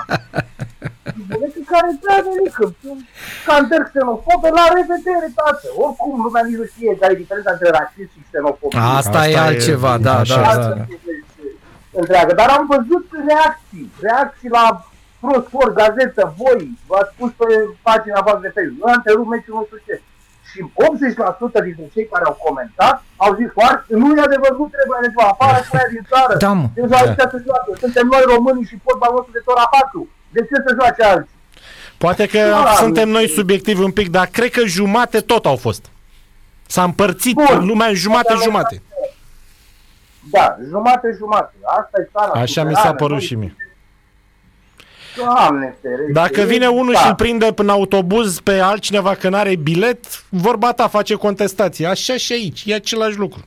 Chipulete 1.13 1.59
care 1.71 1.89
trebuie 2.03 2.23
venit, 2.35 2.53
că 2.59 2.65
cantări 3.47 3.87
xenofobe, 3.89 4.49
la 4.59 4.65
revedere, 4.77 5.27
tată. 5.39 5.65
Oricum, 5.83 6.11
lumea 6.25 6.43
nici 6.47 6.59
nu 6.61 6.65
știe 6.73 6.91
care 7.01 7.11
e 7.13 7.21
diferența 7.23 7.51
între 7.55 7.69
rasism 7.77 8.11
și 8.15 8.21
xenofobie. 8.29 8.79
Asta, 8.79 8.95
Asta 8.97 9.27
e 9.29 9.31
e- 9.33 9.45
altceva, 9.47 9.93
da, 10.07 10.13
așa 10.23 10.35
da, 10.35 10.41
e. 10.41 10.43
da, 10.43 10.49
Asta 10.49 10.69
da. 10.79 10.85
este 10.97 11.11
întreagă. 12.01 12.31
Dar 12.41 12.49
am 12.57 12.65
văzut 12.75 13.05
reacții, 13.29 13.85
reacții 14.07 14.49
la 14.59 14.65
Prosport, 15.23 15.73
gazetă, 15.81 16.23
voi, 16.41 16.61
v-ați 16.87 17.11
spus 17.13 17.31
pe 17.39 17.45
pagina 17.87 18.19
voastră 18.25 18.43
de 18.47 18.53
Facebook, 18.55 18.81
noi 18.83 18.91
am 18.93 19.01
întrerupt 19.01 19.29
meciul 19.29 19.55
nu 19.59 19.65
știu 19.65 19.79
ce. 19.87 19.95
Și 20.51 20.59
80% 21.61 21.65
dintre 21.67 21.85
cei 21.93 22.07
care 22.11 22.25
au 22.31 22.35
comentat 22.45 22.95
au 23.23 23.31
zis 23.39 23.49
foarte, 23.57 23.85
nu 24.01 24.07
e 24.17 24.21
adevăr, 24.29 24.51
nu 24.61 24.65
trebuie 24.75 24.97
ne 25.05 25.11
afară 25.33 25.59
cu 25.69 25.73
aia 25.77 25.89
din 25.95 26.03
țară. 26.11 26.33
Da, 26.45 26.51
mă. 26.59 26.67
Deci 26.77 26.93
aici 26.99 27.19
să 27.33 27.37
joacă. 27.47 27.69
Suntem 27.83 28.05
noi 28.13 28.23
românii 28.33 28.65
și 28.71 28.75
fotbalul 28.85 29.15
nostru 29.17 29.33
de 29.37 29.41
tora 29.49 29.65
4. 29.71 30.07
De 30.35 30.41
ce 30.47 30.55
să 30.65 30.71
joace 30.79 31.03
alții? 31.13 31.37
Poate 32.03 32.23
că 32.33 32.39
Da, 32.49 32.73
suntem 32.85 33.07
nu- 33.07 33.15
noi 33.17 33.27
subiectivi 33.39 33.81
un 33.89 33.91
pic, 33.99 34.07
dar 34.17 34.25
cred 34.37 34.49
că 34.57 34.61
jumate 34.65 35.19
tot 35.31 35.43
au 35.45 35.55
fost. 35.55 35.83
S-a 36.75 36.83
împărțit 36.83 37.35
Bun. 37.35 37.65
lumea 37.69 37.87
în 37.87 37.93
jumate-jumate. 38.03 38.81
Da, 40.31 40.57
jumate-jumate. 40.69 41.53
Asta 41.79 42.01
e 42.01 42.09
țara. 42.13 42.31
Așa 42.39 42.63
mi 42.63 42.73
s-a 42.73 42.75
suverană. 42.79 42.95
părut 42.95 43.17
Noi- 43.17 43.25
și 43.25 43.35
mie. 43.35 43.55
Doamne 45.15 45.77
ferește. 45.81 46.11
Dacă 46.11 46.41
vine 46.41 46.67
unul 46.67 46.93
da. 46.93 46.99
și 46.99 47.07
îl 47.07 47.15
prinde 47.15 47.53
în 47.55 47.69
autobuz 47.69 48.39
pe 48.39 48.59
altcineva 48.59 49.15
că 49.15 49.29
n-are 49.29 49.55
bilet, 49.55 50.05
vorba 50.29 50.73
ta 50.73 50.87
face 50.87 51.15
contestație. 51.15 51.85
Așa 51.85 52.17
și 52.17 52.33
aici, 52.33 52.63
e 52.65 52.73
același 52.73 53.17
lucru. 53.17 53.43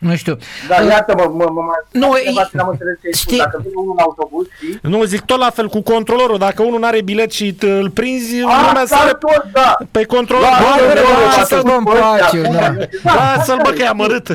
Nu 0.00 0.16
știu. 0.16 0.36
Da, 0.68 0.82
iată-mă, 0.82 1.22
mă, 1.22 1.44
mă, 1.44 1.50
mă, 1.54 1.72
Nu, 1.90 2.06
nu, 2.06 2.16
e- 2.16 2.32
n-am 2.52 2.68
înțeles 2.68 2.94
ce 3.00 3.06
ai 3.06 3.12
spus. 3.12 3.20
știi- 3.20 3.38
Dacă 3.38 3.58
vine 3.62 3.72
unul 3.76 3.94
în 3.98 4.02
autobuz 4.04 4.46
și... 4.58 4.78
Nu, 4.82 5.04
zic 5.04 5.20
tot 5.20 5.38
la 5.38 5.50
fel 5.50 5.68
cu 5.68 5.80
controlorul. 5.82 6.38
Dacă 6.38 6.62
unul 6.62 6.80
n-are 6.80 7.00
bilet 7.02 7.30
și 7.32 7.54
t- 7.54 7.58
îl 7.80 7.90
prinzi, 7.90 8.40
lumea 8.40 8.56
Asta 8.56 8.96
sare 8.96 9.10
tot, 9.10 9.44
da. 9.52 9.76
pe 9.90 10.04
controlor. 10.04 10.44
Da, 10.44 10.58
Bă, 10.58 10.80
da, 10.80 10.86
bă, 10.86 10.94
da, 10.94 11.00
bă, 11.00 11.36
da, 11.36 11.44
să 11.44 11.54
da, 11.54 11.60
vă 11.60 11.68
da, 11.68 11.74
împace, 11.74 12.40
da, 12.42 12.48
da. 12.50 12.74
da, 13.02 13.14
Lasă-l 13.14 13.60
bă 13.62 13.70
că 13.70 13.82
e 13.82 13.86
amărât. 13.88 14.34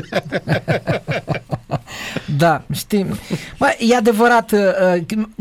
Da, 2.38 2.62
știm. 2.74 3.06
Bă, 3.58 3.66
e 3.78 3.96
adevărat, 3.96 4.52
uh, 4.52 4.60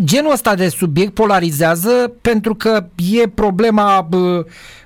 genul 0.03 0.32
ăsta 0.32 0.55
de 0.55 0.67
subiect 0.70 1.13
polarizează 1.13 2.13
pentru 2.22 2.55
că 2.55 2.86
e 3.13 3.27
problema 3.27 4.05
bă, 4.10 4.17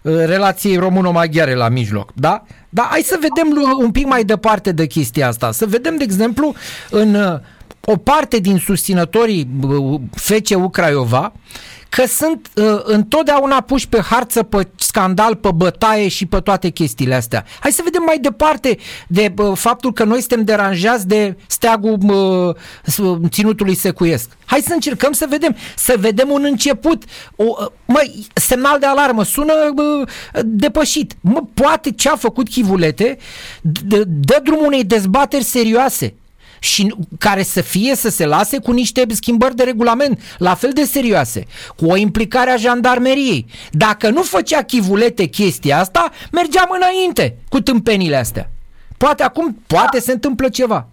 uh, 0.01 0.13
relației 0.25 0.75
româno-maghiare 0.77 1.55
la 1.55 1.69
mijloc, 1.69 2.09
da? 2.13 2.43
Dar 2.69 2.85
hai 2.89 3.01
să 3.01 3.19
vedem 3.21 3.53
lu- 3.53 3.79
un 3.79 3.91
pic 3.91 4.05
mai 4.05 4.23
departe 4.23 4.71
de 4.71 4.85
chestia 4.85 5.27
asta. 5.27 5.51
Să 5.51 5.65
vedem, 5.65 5.97
de 5.97 6.03
exemplu, 6.03 6.53
în 6.89 7.13
uh, 7.15 7.39
o 7.85 7.97
parte 7.97 8.37
din 8.37 8.57
susținătorii 8.57 9.47
uh, 9.61 9.99
FCU 10.11 10.69
Craiova 10.69 11.33
că 11.89 12.05
sunt 12.05 12.49
uh, 12.55 12.79
întotdeauna 12.83 13.61
puși 13.61 13.87
pe 13.87 14.01
harță 14.01 14.43
pe 14.43 14.67
scandal 14.75 15.35
pe 15.35 15.49
bătaie 15.55 16.07
și 16.07 16.25
pe 16.25 16.39
toate 16.39 16.69
chestiile 16.69 17.15
astea. 17.15 17.45
Hai 17.59 17.71
să 17.71 17.81
vedem 17.83 18.03
mai 18.05 18.17
departe 18.17 18.77
de 19.07 19.31
bă, 19.33 19.53
faptul 19.53 19.93
că 19.93 20.03
noi 20.03 20.19
suntem 20.19 20.43
deranjați 20.43 21.07
de 21.07 21.37
steagul 21.47 21.97
bă, 21.97 22.55
ținutului 23.29 23.75
secuiesc. 23.75 24.29
Hai 24.45 24.61
să 24.61 24.73
încercăm 24.73 25.11
să 25.11 25.25
vedem, 25.29 25.55
să 25.75 25.95
vedem 25.99 26.29
un 26.29 26.43
început. 26.43 27.03
O, 27.35 27.43
măi, 27.85 28.27
semnal 28.33 28.79
de 28.79 28.85
alarmă, 28.85 29.23
sună 29.23 29.53
bă, 29.73 30.03
depășit. 30.45 31.13
Mă, 31.21 31.43
poate 31.53 31.91
ce 31.91 32.09
a 32.09 32.15
făcut 32.15 32.49
Chivulete 32.49 33.17
dă 34.07 34.39
drumul 34.43 34.65
unei 34.65 34.83
dezbateri 34.83 35.43
serioase 35.43 36.13
și 36.59 36.95
care 37.19 37.43
să 37.43 37.61
fie 37.61 37.95
să 37.95 38.09
se 38.09 38.25
lase 38.25 38.59
cu 38.59 38.71
niște 38.71 39.05
schimbări 39.09 39.55
de 39.55 39.63
regulament 39.63 40.19
la 40.37 40.55
fel 40.55 40.71
de 40.73 40.83
serioase, 40.83 41.45
cu 41.75 41.85
o 41.85 41.95
implicare 41.95 42.49
a 42.49 42.55
jandarmeriei. 42.55 43.45
Dacă 43.71 44.09
nu 44.09 44.21
făcea 44.21 44.63
chivulete 44.63 45.25
chestia 45.25 45.79
asta, 45.79 46.11
mergeam 46.31 46.69
înainte 46.75 47.37
cu 47.49 47.61
tâmpenile 47.61 48.15
astea. 48.15 48.49
Poate 48.97 49.23
acum, 49.23 49.57
poate 49.67 49.97
da. 49.97 50.03
se 50.03 50.11
întâmplă 50.11 50.49
ceva. 50.49 50.87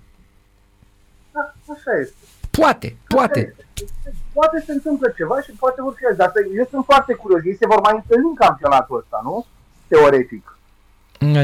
Da, 1.33 1.55
așa 1.73 2.01
este. 2.01 2.15
Poate, 2.51 2.97
poate. 3.07 3.39
Este. 3.39 3.67
Poate 4.33 4.63
se 4.67 4.73
întâmplă 4.73 5.13
ceva 5.17 5.41
și 5.41 5.51
poate 5.51 5.83
vor 5.83 5.95
fi 5.97 6.17
Dar 6.17 6.33
eu 6.57 6.67
sunt 6.71 6.85
foarte 6.85 7.15
curios. 7.15 7.45
Ei 7.45 7.57
se 7.57 7.67
vor 7.67 7.81
mai 7.81 7.95
întâlni 7.95 8.29
în 8.29 8.35
campionatul 8.35 8.99
ăsta, 8.99 9.21
nu? 9.23 9.47
Teoretic. 9.89 10.56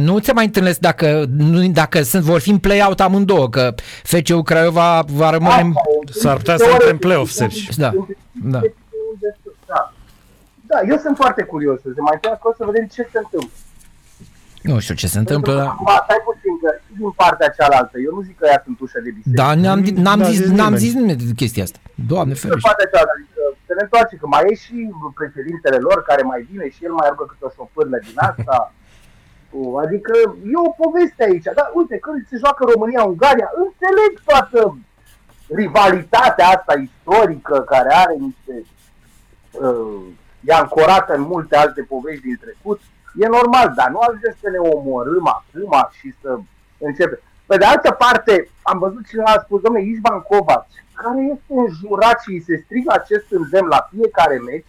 Nu 0.00 0.20
se 0.20 0.32
mai 0.32 0.44
întâlnesc 0.44 0.78
dacă, 0.78 1.24
nu, 1.36 1.68
dacă 1.68 2.02
sunt, 2.02 2.22
vor 2.22 2.40
fi 2.40 2.50
în 2.50 2.58
play-out 2.58 3.00
amândouă, 3.00 3.48
că 3.48 3.74
FCU 4.02 4.42
Craiova 4.42 5.04
va 5.06 5.30
rămâne... 5.30 5.72
S-ar 6.10 6.36
putea 6.36 6.56
să 6.56 6.68
intre 6.72 6.90
în 6.90 6.98
play-off, 6.98 7.30
Sergi. 7.30 7.68
Da, 7.76 7.90
da. 8.32 8.60
da. 9.66 9.92
Da, 10.72 10.78
eu 10.92 10.98
sunt 11.04 11.16
foarte 11.22 11.42
curios 11.52 11.78
să 11.84 11.88
se 11.96 12.00
mai 12.00 12.16
întâmplă, 12.18 12.54
să 12.58 12.64
vedem 12.70 12.86
ce 12.96 13.02
se 13.12 13.18
întâmplă. 13.24 13.56
Nu 14.68 14.74
știu 14.84 14.94
ce 15.02 15.08
se 15.14 15.18
întâmplă. 15.24 15.56
Acum, 15.72 15.90
stai 16.06 16.22
puțin, 16.30 16.54
că 16.62 16.68
și 16.84 16.92
din 16.98 17.10
partea 17.22 17.48
cealaltă, 17.58 17.96
eu 18.06 18.12
nu 18.16 18.22
zic 18.28 18.36
că 18.40 18.46
ea 18.52 18.60
sunt 18.66 18.76
ușă 18.84 18.98
de 19.06 19.10
biserică. 19.16 19.42
Da, 19.42 19.48
n-am, 19.62 19.78
n-am, 20.04 20.20
da, 20.22 20.28
zis, 20.30 20.38
n-am 20.58 20.74
zis 20.84 20.92
nimeni 20.98 21.20
de 21.30 21.40
chestia 21.42 21.62
asta. 21.68 21.78
Doamne 22.12 22.34
ferește. 22.40 22.68
Partea 22.68 22.88
cealaltă, 22.92 23.14
adică 23.18 23.42
să 23.66 23.72
ne 23.78 23.82
întoarce, 23.86 24.14
că 24.20 24.26
mai 24.34 24.42
e 24.50 24.54
și 24.64 24.76
președintele 25.20 25.78
lor, 25.86 25.98
care 26.10 26.22
mai 26.32 26.40
vine 26.50 26.66
și 26.74 26.80
el 26.86 26.92
mai 26.98 27.06
aruncă 27.06 27.24
câte 27.30 27.44
o 27.48 27.50
șopârlă 27.56 27.98
din 28.06 28.16
asta. 28.30 28.56
Adică 29.84 30.12
e 30.52 30.66
o 30.66 30.70
poveste 30.82 31.22
aici. 31.24 31.48
Dar 31.54 31.70
uite, 31.74 31.98
când 31.98 32.26
se 32.28 32.36
joacă 32.36 32.64
România-Ungaria, 32.64 33.50
înțeleg 33.64 34.12
toată 34.24 34.78
rivalitatea 35.54 36.48
asta 36.48 36.74
istorică 36.74 37.60
care 37.60 37.94
are 37.94 38.14
niște... 38.14 38.54
Uh, 39.50 40.02
e 40.44 40.52
ancorată 40.52 41.14
în 41.14 41.20
multe 41.20 41.56
alte 41.56 41.82
povești 41.82 42.22
din 42.22 42.38
trecut. 42.40 42.80
E 43.14 43.26
normal, 43.26 43.72
dar 43.76 43.88
nu 43.90 43.98
ajunge 43.98 44.30
să 44.40 44.50
ne 44.50 44.58
omorâm 44.58 45.26
acum 45.26 45.88
și 45.98 46.14
să 46.20 46.38
începem. 46.78 47.18
Pe 47.46 47.56
de 47.56 47.64
altă 47.64 47.90
parte, 47.90 48.48
am 48.62 48.78
văzut 48.78 49.06
cineva 49.06 49.30
a 49.30 49.42
spus, 49.44 49.60
domnule, 49.60 49.84
Ișban 49.84 50.20
Kovac, 50.20 50.66
care 50.94 51.20
este 51.32 51.52
înjurat 51.64 52.20
și 52.20 52.30
îi 52.30 52.44
se 52.46 52.62
strigă 52.64 52.92
acest 52.92 53.26
îndemn 53.30 53.68
la 53.68 53.88
fiecare 53.90 54.38
meci, 54.38 54.66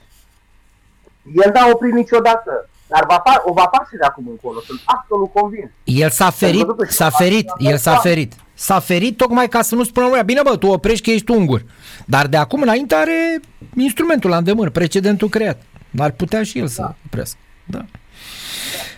el 1.43 1.51
n-a 1.53 1.69
oprit 1.73 1.93
niciodată 1.93 2.69
dar 2.93 3.05
va, 3.07 3.41
o 3.45 3.53
va 3.53 3.69
face 3.71 3.97
de 3.97 4.05
acum 4.05 4.27
încolo, 4.29 4.59
sunt 4.65 4.81
absolut 4.85 5.31
convins. 5.33 5.69
El 5.83 6.09
s-a 6.09 6.29
ferit, 6.29 6.65
s-a 6.87 7.09
ferit, 7.09 7.51
el 7.57 7.77
s-a 7.77 7.95
ferit. 7.95 8.33
S-a 8.53 8.79
ferit 8.79 9.17
tocmai 9.17 9.47
ca 9.47 9.61
să 9.61 9.75
nu 9.75 9.83
spună 9.83 10.05
lumea, 10.05 10.21
bine 10.21 10.41
bă, 10.43 10.57
tu 10.57 10.67
oprești 10.67 11.03
că 11.03 11.11
ești 11.11 11.31
ungur. 11.31 11.65
Dar 12.05 12.27
de 12.27 12.37
acum 12.37 12.61
înainte 12.61 12.95
are 12.95 13.39
instrumentul 13.75 14.29
la 14.29 14.37
îndemână, 14.37 14.69
precedentul 14.69 15.29
creat. 15.29 15.61
Ar 15.97 16.11
putea 16.11 16.43
și 16.43 16.59
el 16.59 16.67
să 16.67 16.81
da. 16.81 16.95
oprească. 17.05 17.37
Da. 17.65 17.85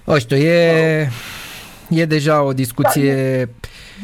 da. 0.06 0.18
știu, 0.18 0.36
e, 0.36 1.10
e 1.90 2.06
deja 2.06 2.42
o 2.42 2.54
discuție... 2.54 3.14
Da, 3.14 3.20
e, 3.20 3.50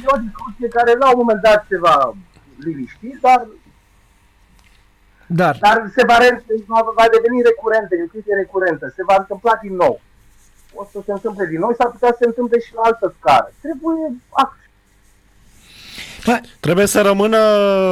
e 0.02 0.06
o 0.06 0.18
discuție 0.18 0.68
care 0.68 0.96
la 1.00 1.08
un 1.08 1.18
moment 1.18 1.42
dat 1.42 1.66
se 1.70 1.78
va 1.78 2.14
liniști, 2.58 3.20
dar 3.22 3.48
dar, 5.40 5.58
Dar 5.62 5.78
se 5.96 6.04
va, 6.06 6.18
va 7.00 7.06
deveni 7.16 7.42
recurentă, 7.50 7.92
e 7.96 8.08
o 8.08 8.14
chestie 8.14 8.36
recurentă, 8.44 8.94
se 8.96 9.04
va 9.10 9.16
întâmpla 9.20 9.54
din 9.62 9.76
nou. 9.84 9.96
O 10.74 10.84
să 10.92 11.00
se 11.06 11.12
întâmple 11.12 11.46
din 11.46 11.60
nou, 11.60 11.74
s-ar 11.78 11.90
putea 11.96 12.12
să 12.12 12.18
se 12.20 12.26
întâmple 12.32 12.60
și 12.60 12.72
la 12.78 12.82
altă 12.90 13.14
scară. 13.18 13.48
Trebuie 13.62 14.02
Trebuie 16.60 16.86
să 16.86 17.02
rămână 17.02 17.38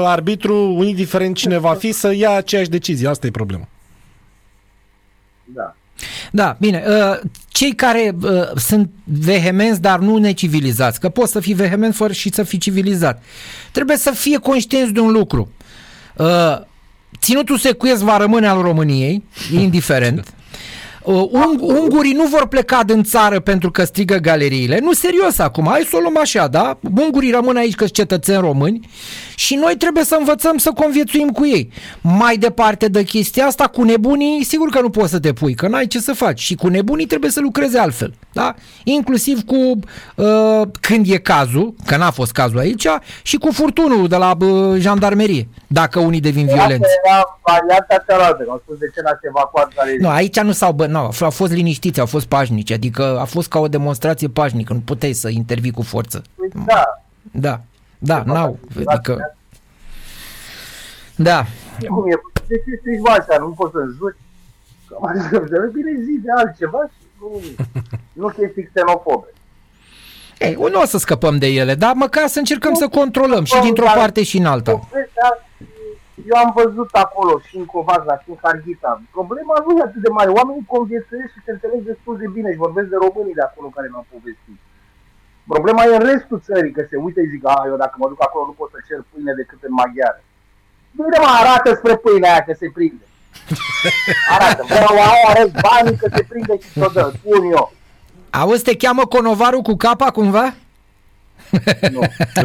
arbitru, 0.05 0.83
indiferent 0.83 1.35
cine 1.35 1.57
va 1.57 1.73
fi, 1.73 1.91
să 1.91 2.13
ia 2.13 2.31
aceeași 2.31 2.69
decizie. 2.69 3.07
Asta 3.07 3.27
e 3.27 3.31
problema. 3.31 3.67
Da. 5.43 5.75
Da, 6.31 6.57
bine. 6.59 6.83
Uh, 6.87 7.19
cei 7.47 7.75
care 7.75 8.15
uh, 8.21 8.49
sunt 8.55 8.89
vehemenți, 9.03 9.81
dar 9.81 9.99
nu 9.99 10.17
necivilizați, 10.17 10.99
că 10.99 11.09
poți 11.09 11.31
să 11.31 11.39
fii 11.39 11.53
vehement 11.53 11.95
fără 11.95 12.13
și 12.13 12.33
să 12.33 12.43
fii 12.43 12.57
civilizat, 12.57 13.23
trebuie 13.71 13.97
să 13.97 14.11
fie 14.11 14.37
conștienți 14.37 14.93
de 14.93 14.99
un 14.99 15.11
lucru. 15.11 15.51
Uh, 17.19 17.25
ținutul 17.25 17.57
secuiesc 17.57 18.01
va 18.03 18.17
rămâne 18.17 18.47
al 18.47 18.61
României, 18.61 19.23
indiferent. 19.53 20.33
Uh, 21.09 21.29
ung- 21.31 21.61
ungurii 21.61 22.13
nu 22.13 22.23
vor 22.25 22.47
pleca 22.47 22.83
din 22.83 23.03
țară 23.03 23.39
pentru 23.39 23.71
că 23.71 23.83
strigă 23.83 24.15
galeriile. 24.15 24.79
Nu, 24.79 24.93
serios 24.93 25.39
acum, 25.39 25.65
hai 25.69 25.85
să 25.89 25.95
o 25.95 25.99
luăm 25.99 26.17
așa, 26.17 26.47
da? 26.47 26.79
Ungurii 26.97 27.31
rămân 27.31 27.55
aici 27.57 27.75
că 27.75 27.83
sunt 27.83 27.95
cetățeni 27.95 28.41
români 28.41 28.89
și 29.35 29.55
noi 29.55 29.75
trebuie 29.77 30.03
să 30.03 30.15
învățăm 30.19 30.57
să 30.57 30.71
conviețuim 30.71 31.29
cu 31.29 31.45
ei. 31.45 31.71
Mai 32.01 32.37
departe 32.37 32.87
de 32.87 33.03
chestia 33.03 33.45
asta, 33.45 33.67
cu 33.67 33.83
nebunii, 33.83 34.43
sigur 34.43 34.69
că 34.69 34.81
nu 34.81 34.89
poți 34.89 35.11
să 35.11 35.19
te 35.19 35.33
pui, 35.33 35.53
că 35.53 35.67
n-ai 35.67 35.87
ce 35.87 35.99
să 35.99 36.13
faci. 36.13 36.39
Și 36.39 36.55
cu 36.55 36.67
nebunii 36.67 37.05
trebuie 37.05 37.31
să 37.31 37.39
lucrezi 37.39 37.77
altfel, 37.77 38.13
da? 38.31 38.55
Inclusiv 38.83 39.43
cu 39.43 39.55
uh, 40.15 40.61
când 40.79 41.11
e 41.11 41.17
cazul, 41.17 41.73
că 41.85 41.97
n-a 41.97 42.11
fost 42.11 42.31
cazul 42.31 42.59
aici, 42.59 42.87
și 43.21 43.37
cu 43.37 43.51
furtunul 43.51 44.07
de 44.07 44.15
la 44.15 44.37
uh, 44.39 44.75
jandarmerie, 44.77 45.47
dacă 45.67 45.99
unii 45.99 46.19
devin 46.19 46.45
violenți. 46.45 46.87
Era 47.05 47.39
varianta 47.41 48.03
cealaltă, 48.07 48.45
au 48.49 48.61
spus 48.63 48.77
de 48.77 48.85
ce 48.95 49.01
n-ați 49.01 49.25
evacuat 49.27 49.71
Nu, 49.99 50.09
aici 50.09 50.39
nu 50.39 50.51
s-au, 50.51 50.71
bă, 50.71 50.85
nu, 51.01 51.25
au 51.25 51.31
fost 51.31 51.51
liniștiți, 51.51 51.99
au 51.99 52.05
fost 52.05 52.25
pașnici, 52.25 52.71
adică 52.71 53.19
a 53.19 53.25
fost 53.25 53.49
ca 53.49 53.59
o 53.59 53.67
demonstrație 53.67 54.27
pașnică, 54.27 54.73
nu 54.73 54.79
puteai 54.79 55.13
să 55.13 55.29
intervii 55.29 55.71
cu 55.71 55.81
forță. 55.81 56.21
Păi 56.35 56.49
da. 56.65 56.83
Da, 57.31 57.61
da, 57.97 58.23
n-au, 58.25 58.59
adică... 58.85 59.35
Da. 61.15 61.45
Cum 61.87 62.11
e? 62.11 62.15
De 62.47 62.55
ce 62.55 62.75
strici 62.79 63.07
așa? 63.07 63.39
Nu 63.39 63.47
poți 63.47 63.71
să 63.71 63.79
joci? 63.97 64.15
Cam 64.89 65.71
bine 65.73 65.91
zi 66.03 66.19
de 66.23 66.29
altceva 66.37 66.77
și 66.87 67.05
nu, 67.19 67.41
nu 68.13 68.27
chestii 68.27 68.69
xenofobe. 68.73 69.27
Ei, 70.39 70.53
nu 70.53 70.81
o 70.81 70.85
să 70.85 70.97
scăpăm 70.97 71.37
de 71.37 71.47
ele, 71.47 71.75
dar 71.75 71.93
măcar 71.93 72.27
să 72.27 72.39
încercăm 72.39 72.73
să 72.73 72.87
controlăm 72.87 73.43
și 73.43 73.59
dintr-o 73.61 73.85
parte 73.95 74.23
și 74.23 74.37
în 74.37 74.45
alta 74.45 74.87
eu 76.29 76.37
am 76.43 76.51
văzut 76.61 76.91
acolo 77.05 77.33
și 77.47 77.55
în 77.61 77.65
Covaza, 77.73 78.13
și 78.21 78.29
în 78.29 78.37
Harghita. 78.43 78.91
Problema 79.17 79.55
nu 79.65 79.71
e 79.77 79.87
atât 79.87 80.01
de 80.05 80.15
mare. 80.17 80.29
Oamenii 80.39 80.71
conviețuiesc 80.75 81.31
și 81.33 81.45
se 81.45 81.51
înțeleg 81.51 81.79
destul 81.91 82.15
de 82.21 82.27
bine 82.35 82.49
și 82.51 82.63
vorbesc 82.65 82.87
de 82.93 83.01
românii 83.05 83.39
de 83.39 83.45
acolo 83.47 83.67
care 83.75 83.87
mi-au 83.89 84.05
povestit. 84.13 84.59
Problema 85.53 85.81
e 85.83 85.97
în 85.99 86.05
restul 86.11 86.39
țării, 86.49 86.75
că 86.77 86.81
se 86.89 86.97
uită 87.05 87.19
și 87.21 87.33
zic, 87.33 87.41
a, 87.53 87.55
eu 87.71 87.77
dacă 87.83 87.95
mă 87.97 88.07
duc 88.11 88.21
acolo 88.23 88.43
nu 88.45 88.55
pot 88.59 88.69
să 88.73 88.79
cer 88.87 88.99
pâine 89.11 89.33
decât 89.41 89.59
în 89.67 89.73
maghiară. 89.79 90.21
Bine 90.97 91.17
mă, 91.23 91.29
arată 91.41 91.69
spre 91.79 91.95
pâinea 92.03 92.31
aia 92.31 92.43
că 92.47 92.53
se 92.61 92.67
prinde. 92.77 93.05
Arată, 94.35 94.61
vreau 94.73 94.95
aia, 95.05 95.27
arăt 95.31 95.51
banii 95.65 95.97
că 96.01 96.07
se 96.15 96.23
prinde 96.29 96.55
și 96.63 96.69
s-o 96.79 96.89
dă, 96.95 97.03
spun 97.17 97.41
eu. 97.57 97.65
Auzi, 98.29 98.63
te 98.63 98.75
cheamă 98.77 99.03
Conovaru 99.05 99.61
cu 99.61 99.75
capa 99.75 100.11
cumva? 100.11 100.53
Nu. 101.91 102.01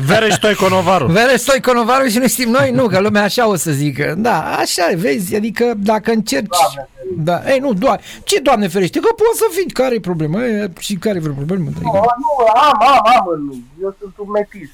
Vere 0.06 0.30
Stoiconovaru. 0.30 1.06
Vere 1.06 1.36
Stoiconovaru 1.36 2.06
și 2.06 2.18
nu 2.18 2.28
știm 2.28 2.50
noi? 2.50 2.70
Nu, 2.70 2.86
că 2.86 3.00
lumea 3.00 3.22
așa 3.22 3.48
o 3.48 3.56
să 3.56 3.70
zică. 3.70 4.14
Da, 4.18 4.56
așa, 4.56 4.86
vezi, 4.96 5.36
adică 5.36 5.72
dacă 5.76 6.10
încerci... 6.10 6.46
Doamne 6.48 6.88
da, 7.16 7.52
ei, 7.52 7.58
nu, 7.58 7.72
doar. 7.72 8.00
Ce, 8.24 8.40
Doamne 8.40 8.68
ferește, 8.68 8.98
că 9.00 9.08
poți 9.16 9.38
să 9.38 9.44
fii, 9.50 9.70
care 9.70 9.94
e 9.94 10.00
problema? 10.00 10.44
E, 10.44 10.70
și 10.78 10.94
care 10.94 11.16
e 11.16 11.20
vreo 11.20 11.34
problemă? 11.34 11.64
Nu, 11.64 11.70
adică... 11.70 12.14
nu, 12.24 12.30
am, 12.54 12.78
am, 12.80 13.02
am, 13.16 13.64
eu 13.82 13.96
sunt 14.00 14.14
un 14.16 14.30
metis. 14.30 14.70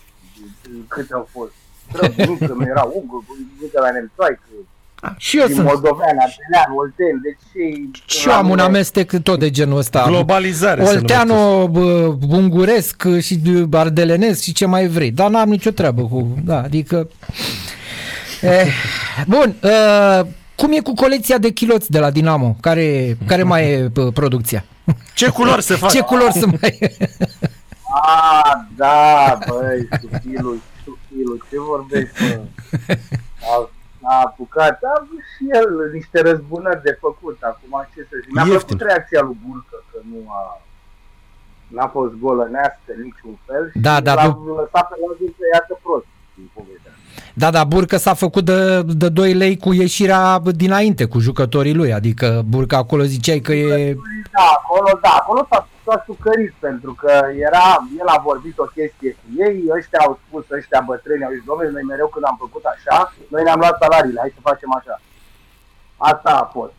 Câte 0.88 1.14
au 1.14 1.28
fost? 1.32 1.52
Străbunică, 1.88 2.54
mi 2.58 2.66
era 2.66 2.82
ungru, 2.82 3.24
bunica 3.26 3.80
la 3.80 3.90
Nemțoaică, 3.90 4.40
și 5.16 5.38
eu 5.38 5.46
sunt. 5.46 5.64
Moldovean, 5.64 6.16
Artelean, 6.18 6.72
Olten, 6.76 7.20
deci 7.22 7.38
și 8.04 8.28
eu 8.28 8.34
am 8.34 8.50
un 8.50 8.58
amestec 8.58 9.22
tot 9.22 9.38
de 9.38 9.50
genul 9.50 9.78
ăsta. 9.78 10.04
Globalizare. 10.06 10.82
Olteano, 10.82 11.70
unguresc 12.28 13.18
și 13.20 13.40
ardelenesc 13.72 14.42
și 14.42 14.52
ce 14.52 14.66
mai 14.66 14.86
vrei. 14.86 15.10
Dar 15.10 15.30
n-am 15.30 15.48
nicio 15.48 15.70
treabă 15.70 16.02
cu... 16.02 16.34
Da, 16.44 16.62
adică... 16.62 17.08
Eh, 18.40 18.66
bun, 19.26 19.54
uh, 19.62 20.26
cum 20.54 20.72
e 20.72 20.80
cu 20.80 20.94
colecția 20.94 21.38
de 21.38 21.50
chiloți 21.50 21.90
de 21.90 21.98
la 21.98 22.10
Dinamo? 22.10 22.56
Care, 22.60 23.16
care 23.26 23.42
mai 23.42 23.70
e 23.70 23.90
producția? 24.14 24.64
Ce 25.14 25.28
culori 25.28 25.62
se 25.62 25.74
fac? 25.74 25.90
Ce 25.94 26.00
culori 26.00 26.32
se 26.32 26.46
mai... 26.46 26.78
Ah, 28.02 28.52
da, 28.76 29.38
băi, 29.48 29.88
subtilul, 30.00 30.60
subtilul, 30.84 31.46
ce 31.50 31.56
vorbești, 31.58 32.22
mă? 32.22 32.42
a 34.02 34.14
apucat, 34.26 34.76
a 34.88 34.92
avut 35.00 35.22
și 35.32 35.44
el 35.60 35.68
niște 35.96 36.18
răzbunări 36.28 36.82
de 36.88 36.94
făcut, 37.04 37.36
acum 37.50 37.72
ce 37.94 38.00
să 38.10 38.14
zic. 38.22 38.30
Mi-a 38.32 38.42
Ieftin. 38.46 38.58
plăcut 38.76 38.80
reacția 38.86 39.20
lui 39.26 39.36
Burcă, 39.46 39.76
că 39.90 39.98
nu 40.10 40.20
a 40.38 40.42
n-a 41.76 41.86
fost 41.86 42.12
golănească 42.12 42.90
niciun 43.06 43.38
fel 43.46 43.70
și 43.70 43.78
Da, 43.78 44.00
da, 44.00 44.14
l-a 44.14 44.26
tu- 44.32 44.54
lăsat 44.60 44.88
pe 44.88 44.94
la 45.00 45.14
să 45.38 45.44
iasă 45.54 45.74
prost 45.82 46.06
din 46.34 46.50
povestea. 46.54 46.92
Da, 47.34 47.50
da, 47.50 47.64
Burcă 47.64 47.96
s-a 47.96 48.14
făcut 48.14 48.44
de, 48.44 48.82
de 48.82 49.08
2 49.08 49.32
lei 49.32 49.56
cu 49.56 49.72
ieșirea 49.72 50.38
dinainte 50.44 51.04
cu 51.04 51.18
jucătorii 51.18 51.74
lui, 51.74 51.92
adică 51.92 52.42
Burcă 52.46 52.76
acolo 52.76 53.02
ziceai 53.02 53.38
că 53.38 53.52
e... 53.52 53.94
Da, 54.32 54.44
acolo, 54.62 54.98
da, 55.02 55.08
acolo 55.20 55.46
s-a, 55.50 55.68
s-a 55.90 56.02
sucărit 56.06 56.54
pentru 56.58 56.92
că 56.94 57.12
era, 57.48 57.66
el 57.98 58.06
a 58.06 58.18
vorbit 58.28 58.58
o 58.58 58.64
chestie 58.64 59.12
cu 59.12 59.26
ei, 59.36 59.64
ăștia 59.76 60.00
au 60.06 60.18
spus, 60.26 60.44
ăștia 60.50 60.80
bătrâni 60.80 61.24
au 61.24 61.32
zis, 61.32 61.44
domnule, 61.44 61.70
noi 61.70 61.82
mereu 61.82 62.08
când 62.08 62.24
am 62.24 62.36
făcut 62.38 62.64
așa, 62.64 63.14
noi 63.28 63.42
ne-am 63.42 63.58
luat 63.58 63.76
salariile, 63.80 64.20
hai 64.20 64.32
să 64.34 64.48
facem 64.50 64.74
așa. 64.78 65.00
Asta 65.96 66.30
a 66.30 66.44
fost. 66.44 66.72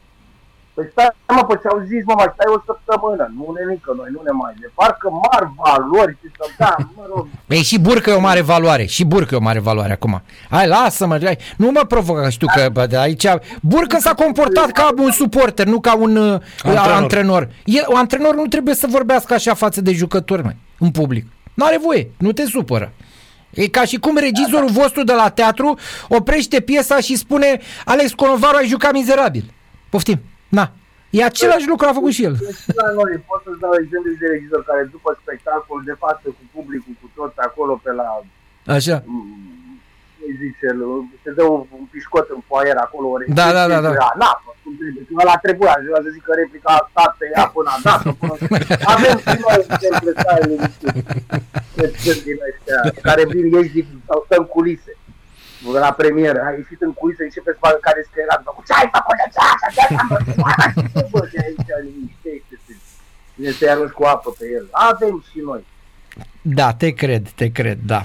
Păi 0.73 0.87
stai 0.91 1.09
mă, 1.27 1.43
pe 1.49 1.55
ce 1.61 1.67
au 1.67 1.79
zis, 1.91 2.01
mă, 2.05 2.13
mai 2.17 2.31
stai 2.33 2.53
o 2.55 2.59
săptămână, 2.65 3.23
nu 3.37 3.45
ne 3.55 3.63
nică 3.71 3.91
noi, 3.97 4.09
nu 4.15 4.21
ne 4.27 4.31
mai 4.31 4.53
de 4.59 4.69
parcă 4.73 5.07
mari 5.23 5.47
valori 5.61 6.17
și 6.21 6.27
să, 6.37 6.43
da, 6.57 6.75
mă 6.95 7.03
rog, 7.13 7.27
Ei, 7.47 7.63
și 7.63 7.79
Burcă 7.79 8.09
e 8.09 8.13
o 8.13 8.19
mare 8.19 8.41
valoare, 8.41 8.85
și 8.85 9.05
Burcă 9.05 9.33
e 9.33 9.37
o 9.37 9.47
mare 9.49 9.59
valoare 9.59 9.93
acum. 9.93 10.21
Hai, 10.49 10.67
lasă-mă, 10.67 11.17
hai, 11.23 11.37
nu 11.57 11.71
mă 11.71 11.83
provoca 11.87 12.29
și 12.29 12.37
tu 12.37 12.45
că 12.55 12.69
bă, 12.71 12.85
de 12.85 12.97
aici... 12.97 13.25
Burcă 13.61 13.97
s-a 13.99 14.13
comportat 14.13 14.71
ca 14.71 14.89
un 14.97 15.11
suporter, 15.11 15.65
nu 15.65 15.79
ca 15.79 15.95
un 15.95 16.15
uh, 16.15 16.41
Antrenor. 16.63 16.77
antrenor. 16.77 17.01
antrenor. 17.01 17.49
E, 17.65 17.79
un 17.87 17.95
antrenor 17.95 18.35
nu 18.35 18.45
trebuie 18.45 18.75
să 18.75 18.87
vorbească 18.89 19.33
așa 19.33 19.53
față 19.53 19.81
de 19.81 19.91
jucători, 19.91 20.43
mai, 20.43 20.55
în 20.79 20.91
public. 20.91 21.25
Nu 21.53 21.65
are 21.65 21.77
voie, 21.77 22.11
nu 22.17 22.31
te 22.31 22.45
supără. 22.45 22.91
E 23.49 23.67
ca 23.67 23.83
și 23.83 23.97
cum 23.97 24.17
regizorul 24.17 24.69
vostru 24.69 25.03
de 25.03 25.13
la 25.13 25.29
teatru 25.29 25.77
oprește 26.07 26.59
piesa 26.59 26.99
și 26.99 27.15
spune 27.15 27.59
Alex 27.85 28.13
Conovaru 28.13 28.55
ai 28.55 28.67
jucat 28.67 28.91
mizerabil. 28.93 29.53
Poftim. 29.89 30.21
Na. 30.57 30.65
E 31.17 31.23
același 31.31 31.67
lucru 31.71 31.85
a 31.87 31.99
făcut 31.99 32.13
și 32.17 32.23
el. 32.27 32.35
Deci 32.45 32.75
la 32.81 32.87
noi 32.97 33.13
pot 33.29 33.41
să-ți 33.45 33.61
dau 33.63 33.73
exemplu 33.83 34.11
de 34.21 34.27
regizor 34.33 34.61
care 34.69 34.83
după 34.95 35.09
spectacol 35.21 35.79
de 35.89 35.95
față 36.03 36.25
cu 36.37 36.43
publicul, 36.55 36.93
cu 37.01 37.07
toți 37.17 37.39
acolo 37.47 37.73
pe 37.83 37.91
la 37.99 38.07
Așa. 38.75 38.97
mm, 39.05 39.51
cum 40.17 40.29
zice, 40.41 40.65
el, 40.71 40.79
se 41.23 41.29
dă 41.37 41.43
un, 41.55 41.61
un 41.79 41.85
pișcot 41.91 42.27
în 42.35 42.41
foaier 42.47 42.77
acolo. 42.85 43.05
o 43.13 43.17
Da, 43.39 43.47
da, 43.57 43.63
da, 43.73 43.79
da. 43.85 43.91
Na, 44.23 44.31
cum 44.63 44.73
trebuie, 44.79 45.03
că 45.07 45.13
ăla 45.23 45.35
trebuia, 45.45 45.71
aș 45.77 45.83
vrea 45.89 46.01
să 46.05 46.09
zic 46.15 46.23
că 46.27 46.33
replica 46.41 46.71
a 46.79 46.87
stat 46.91 47.11
pe 47.19 47.25
ea 47.35 47.45
până 47.55 47.69
a 47.75 47.77
dat 47.87 48.01
până... 48.19 48.33
Avem 48.95 49.15
și 49.25 49.35
noi 49.45 49.57
exemple 49.73 50.11
tare 50.23 50.43
liniștit. 50.51 50.95
Deci, 51.79 52.21
din 52.27 52.37
ăștia, 52.49 52.79
care 53.07 53.23
vin, 53.33 53.45
ieși 53.55 53.73
din, 53.77 53.87
sau 54.07 54.17
stă 54.25 54.35
în 54.41 54.47
culise. 54.55 54.91
La 55.85 55.91
premieră, 55.93 56.39
ai 56.47 56.55
ieșit 56.57 56.81
în 56.81 56.93
culise, 56.93 57.23
începe 57.23 57.51
să 57.51 57.57
facă 57.59 57.77
care 57.81 58.07
scăierat, 58.09 58.43
cu 58.43 58.63
ce 58.67 58.73
ai 58.73 58.89
făcut 58.95 59.15
de 59.21 59.27
ce 59.33 59.39
așa, 59.51 59.67
ce 59.75 59.81
am 60.01 60.07
făcut, 60.13 61.09
bă, 61.13 61.21
de 61.31 61.39
aici, 61.45 61.71
liniștește-te. 61.85 62.73
Vine 63.35 63.51
să-i 63.51 63.69
arunci 63.69 63.97
cu 63.99 64.03
apă 64.03 64.29
pe 64.39 64.45
el. 64.57 64.65
Avem 64.71 65.23
și 65.29 65.39
noi. 65.49 65.63
Da, 66.41 66.73
te 66.73 66.89
cred, 66.89 67.29
te 67.29 67.47
cred, 67.51 67.77
da. 67.85 68.01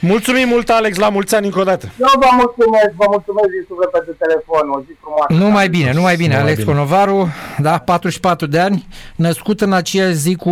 Mulțumim 0.00 0.48
mult, 0.48 0.68
Alex, 0.68 0.96
la 0.96 1.08
mulți 1.08 1.34
ani 1.34 1.46
încă 1.46 1.60
o 1.60 1.62
dată. 1.62 1.92
Eu 2.00 2.12
vă 2.20 2.28
mulțumesc, 2.32 2.90
vă 2.96 3.06
mulțumesc 3.08 3.48
din 3.48 3.64
suflet 3.68 3.90
pentru 3.90 4.12
telefon, 4.18 4.68
o 4.76 4.80
zi 4.80 4.92
frumoasă. 5.00 5.44
Nu 5.44 5.50
mai 5.50 5.68
bine, 5.68 5.92
nu 5.92 6.00
mai 6.00 6.16
bine. 6.16 6.28
Nu 6.28 6.34
mai 6.34 6.42
Alex 6.42 6.58
bine. 6.58 6.72
Conovaru, 6.72 7.28
da, 7.58 7.78
44 7.78 8.46
de 8.46 8.58
ani, 8.58 8.86
născut 9.16 9.60
în 9.60 9.72
aceeași 9.72 10.14
zi 10.14 10.34
cu, 10.34 10.50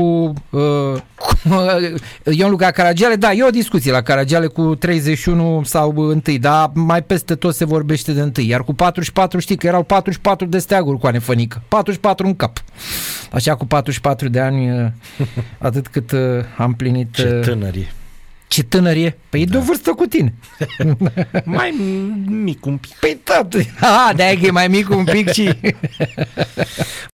uh, 0.50 0.94
cu 1.16 1.28
uh, 2.24 2.34
Ion 2.36 2.50
Luca 2.50 2.70
Caragiale. 2.70 3.14
Da, 3.14 3.32
e 3.32 3.44
o 3.44 3.50
discuție 3.50 3.92
la 3.92 4.02
Caragiale 4.02 4.46
cu 4.46 4.74
31 4.74 5.62
sau 5.64 5.94
întâi, 5.96 6.38
dar 6.38 6.70
mai 6.74 7.02
peste 7.02 7.34
tot 7.34 7.54
se 7.54 7.64
vorbește 7.64 8.12
de 8.12 8.20
întâi. 8.20 8.48
Iar 8.48 8.60
cu 8.60 8.74
44 8.74 9.38
știi 9.38 9.56
că 9.56 9.66
erau 9.66 9.82
44 9.82 10.46
de 10.46 10.58
steaguri 10.58 10.98
cu 10.98 11.06
anefănică. 11.06 11.62
44 11.68 12.26
în 12.26 12.36
cap. 12.36 12.58
Așa 13.32 13.54
cu 13.54 13.66
44 13.66 14.28
de 14.28 14.40
ani, 14.40 14.70
uh, 14.70 14.86
atât 15.58 15.86
cât 15.86 16.12
uh, 16.12 16.20
am 16.56 16.72
plinit... 16.72 17.14
Ce 17.14 17.34
uh, 17.34 17.40
tânăr 17.40 17.74
e. 17.74 17.92
ce 18.54 18.62
tânăr 18.62 18.96
e? 18.96 19.18
Păi 19.28 19.40
e 19.40 19.44
de 19.44 19.56
o 19.56 19.60
vârstă 19.60 19.90
cu 19.90 20.06
tine. 20.06 20.34
Mai 21.44 21.70
mic 22.26 22.66
un 22.66 22.76
pic. 22.76 22.94
Păi 23.00 23.20
tot. 23.24 23.54
Ah, 23.80 24.14
de-aia 24.16 24.38
că 24.38 24.46
e 24.46 24.50
mai 24.50 24.68
mic 24.68 24.88
un 24.90 25.04
pic 25.04 25.32
și... 25.32 25.50